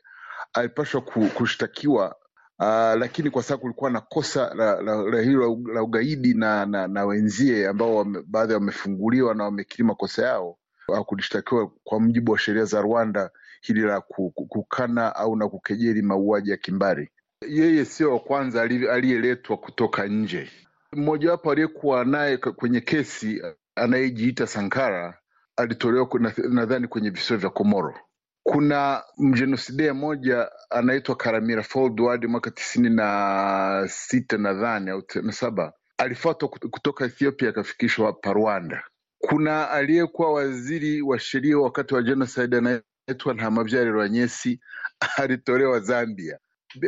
alipashwa 0.53 1.01
kushtakiwa 1.35 2.15
Uh, 2.59 2.65
lakini 2.99 3.29
kwa 3.29 3.43
sababu 3.43 3.61
kulikuwa 3.61 3.89
na 3.91 4.01
kosa 4.01 4.53
la, 4.53 4.81
la, 4.81 4.95
la 4.95 5.21
hilo 5.21 5.59
la 5.73 5.83
ugaidi 5.83 6.33
na, 6.33 6.65
na, 6.65 6.87
na 6.87 7.05
wenzie 7.05 7.67
ambao 7.67 8.03
baadhi 8.25 8.53
wamefunguliwa 8.53 9.35
na 9.35 9.43
wamekiri 9.43 9.83
makosa 9.83 10.25
yao 10.25 10.57
hakulishtakiwa 10.93 11.71
kwa 11.83 11.99
mujibu 11.99 12.31
wa 12.31 12.37
sheria 12.39 12.65
za 12.65 12.81
Rwanda, 12.81 13.29
hili 13.61 13.81
la 13.81 14.01
kukana 14.01 15.15
au 15.15 15.35
na 15.35 15.47
kukejeli 15.49 16.01
mauaji 16.01 16.51
ya 16.51 16.57
kimbari. 16.57 17.09
Yeye 17.49 17.85
sio 17.85 18.13
wa 18.13 18.19
kwanza 18.19 18.61
aliyeletwa 18.61 19.57
kutoka 19.57 20.07
nje. 20.07 20.49
Mmojawapo 20.93 21.51
aliyekuwa 21.51 22.05
naye 22.05 22.37
kwenye 22.37 22.81
kesi 22.81 23.41
anayejiita 23.75 24.47
Sankara 24.47 25.19
alitolewa 25.55 26.09
nadhani 26.49 26.87
kwenye 26.87 27.09
visiwa 27.09 27.39
vya 27.39 27.49
Komoro 27.49 27.99
kuna 28.43 29.03
mjenosidea 29.17 29.93
mmoja 29.93 30.51
anaitwa 30.69 31.15
Karamira 31.15 31.63
Forward 31.63 32.25
mwaka 32.25 32.51
tisini 32.51 32.89
na 32.89 33.85
sita 33.89 34.37
nadhani 34.37 34.89
au 34.89 35.03
na 35.23 35.31
saba 35.31 35.73
alifuatwa 35.97 36.49
kutoka 36.49 37.05
Ethiopia 37.05 37.49
akafikishwa 37.49 38.05
hapa 38.07 38.33
Rwanda. 38.33 38.83
Kuna 39.19 39.69
aliyekuwa 39.71 40.33
waziri 40.33 41.01
wa 41.01 41.19
sheria 41.19 41.57
wakati 41.57 41.93
wa 41.95 42.01
genocide 42.03 42.57
anaitwa 42.57 43.33
Ntamabyariro 43.33 43.91
Rwanyesi 43.93 44.59
alitolewa 45.17 45.79
Zambia 45.79 46.39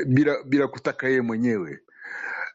bila, 0.07 0.43
bila 0.43 0.67
kutaka 0.67 1.07
yeye 1.07 1.21
mwenyewe, 1.21 1.79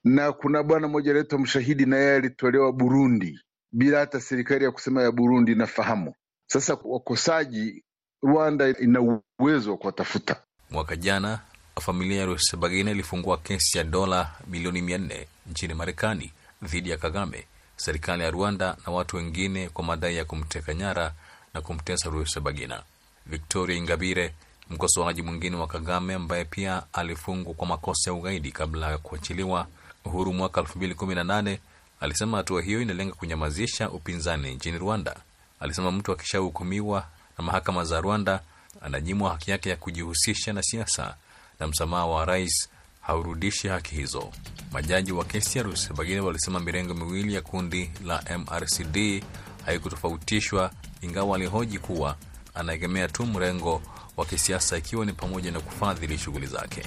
na 0.04 0.32
kuna 0.32 0.62
bwana 0.62 0.88
mmoja 0.88 1.10
anaitwa 1.10 1.38
Mshahidi 1.38 1.86
na 1.86 1.96
yeye 1.96 2.16
alitolewa 2.16 2.72
Burundi 2.72 3.40
bila 3.72 3.98
hata 3.98 4.20
serikali 4.20 4.64
ya 4.64 4.70
kusema 4.70 5.02
ya 5.02 5.12
Burundi 5.12 5.52
inafahamu. 5.52 6.14
Sasa 6.46 6.78
wakosaji 6.84 7.84
Rwanda 8.22 8.68
ina 8.78 9.20
uwezo 9.38 9.70
wa 9.70 9.76
kuwatafuta. 9.78 10.42
Mwaka 10.70 10.96
jana 10.96 11.40
familia 11.80 12.18
ya 12.20 12.26
Rusesabagina 12.26 12.90
ilifungua 12.90 13.38
kesi 13.38 13.78
ya 13.78 13.84
dola 13.84 14.30
milioni 14.46 14.82
mia 14.82 14.98
nne 14.98 15.26
nchini 15.50 15.74
Marekani 15.74 16.32
dhidi 16.62 16.90
ya 16.90 16.96
Kagame, 16.96 17.46
serikali 17.76 18.22
ya 18.22 18.30
Rwanda 18.30 18.76
na 18.86 18.92
watu 18.92 19.16
wengine 19.16 19.68
kwa 19.68 19.84
madai 19.84 20.16
ya 20.16 20.24
kumteka 20.24 20.74
nyara 20.74 21.12
na 21.54 21.60
kumtesa 21.60 22.10
Rusesabagina. 22.10 22.82
Victoria 23.26 23.76
Ingabire, 23.76 24.34
mkosoaji 24.70 25.22
mwingine 25.22 25.56
wa 25.56 25.66
Kagame 25.66 26.14
ambaye 26.14 26.44
pia 26.44 26.82
alifungwa 26.92 27.54
kwa 27.54 27.66
makosa 27.66 28.10
ya 28.10 28.14
ugaidi 28.14 28.52
kabla 28.52 28.90
ya 28.90 28.98
kuachiliwa 28.98 29.66
uhuru 30.04 30.32
mwaka 30.32 30.60
elfu 30.60 30.78
mbili 30.78 30.94
kumi 30.94 31.14
na 31.14 31.24
nane 31.24 31.60
alisema 32.00 32.36
hatua 32.36 32.62
hiyo 32.62 32.82
inalenga 32.82 33.14
kunyamazisha 33.14 33.90
upinzani 33.90 34.54
nchini 34.54 34.78
Rwanda. 34.78 35.16
Alisema 35.60 35.92
mtu 35.92 36.12
akishahukumiwa 36.12 37.06
na 37.38 37.44
mahakama 37.44 37.84
za 37.84 38.00
Rwanda 38.00 38.40
ananyimwa 38.80 39.30
haki 39.30 39.50
yake 39.50 39.70
ya 39.70 39.76
kujihusisha 39.76 40.52
na 40.52 40.62
siasa 40.62 41.14
na 41.60 41.66
msamaha 41.66 42.06
wa 42.06 42.24
rais 42.24 42.68
haurudishi 43.00 43.68
haki 43.68 43.94
hizo. 43.94 44.30
Majaji 44.72 45.12
wa 45.12 45.24
kesi 45.24 45.58
ya 45.58 45.64
Rusesabagina 45.64 46.22
walisema 46.22 46.60
mirengo 46.60 46.94
miwili 46.94 47.34
ya 47.34 47.40
kundi 47.42 47.90
la 48.04 48.22
MRCD 48.38 49.24
haikutofautishwa, 49.66 50.70
ingawa 51.00 51.36
alihoji 51.36 51.78
kuwa 51.78 52.16
anaegemea 52.54 53.08
tu 53.08 53.26
mrengo 53.26 53.82
wa 54.16 54.26
kisiasa, 54.26 54.76
ikiwa 54.78 55.06
ni 55.06 55.12
pamoja 55.12 55.50
na 55.50 55.60
kufadhili 55.60 56.18
shughuli 56.18 56.46
zake. 56.46 56.82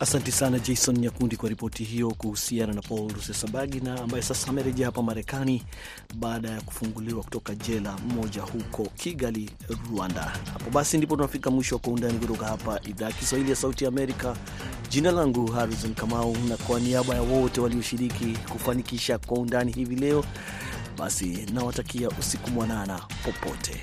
Asante 0.00 0.32
sana 0.32 0.58
Jason 0.58 0.98
Nyakundi 0.98 1.36
kwa 1.36 1.48
ripoti 1.48 1.84
hiyo 1.84 2.10
kuhusiana 2.10 2.72
na 2.72 2.82
Paul 2.82 3.12
Rusesabagina 3.12 4.00
ambaye 4.02 4.22
sasa 4.22 4.48
amerejea 4.50 4.86
hapa 4.86 5.02
Marekani 5.02 5.62
baada 6.14 6.50
ya 6.50 6.60
kufunguliwa 6.60 7.22
kutoka 7.22 7.54
jela 7.54 7.96
moja 7.98 8.42
huko 8.42 8.86
Kigali, 8.96 9.50
Rwanda. 9.90 10.22
Hapo 10.52 10.70
basi 10.70 10.96
ndipo 10.98 11.16
tunafika 11.16 11.50
mwisho 11.50 11.74
wa 11.74 11.80
Kwa 11.80 11.92
Undani 11.92 12.18
kutoka 12.18 12.46
hapa 12.46 12.80
idhaa 12.88 13.06
ya 13.06 13.12
Kiswahili 13.12 13.50
ya 13.50 13.56
Sauti 13.56 13.84
ya 13.84 13.88
Amerika. 13.88 14.36
Jina 14.90 15.10
langu 15.12 15.46
Harrison 15.52 15.94
Kamau, 15.94 16.36
na 16.48 16.56
kwa 16.56 16.80
niaba 16.80 17.14
ya 17.14 17.22
wote 17.22 17.60
walioshiriki 17.60 18.38
kufanikisha 18.52 19.18
Kwa 19.18 19.38
Undani 19.38 19.72
hivi 19.72 19.96
leo, 19.96 20.24
basi 20.98 21.26
nawatakia 21.54 22.08
usiku 22.08 22.50
mwanana 22.50 22.98
popote 23.24 23.82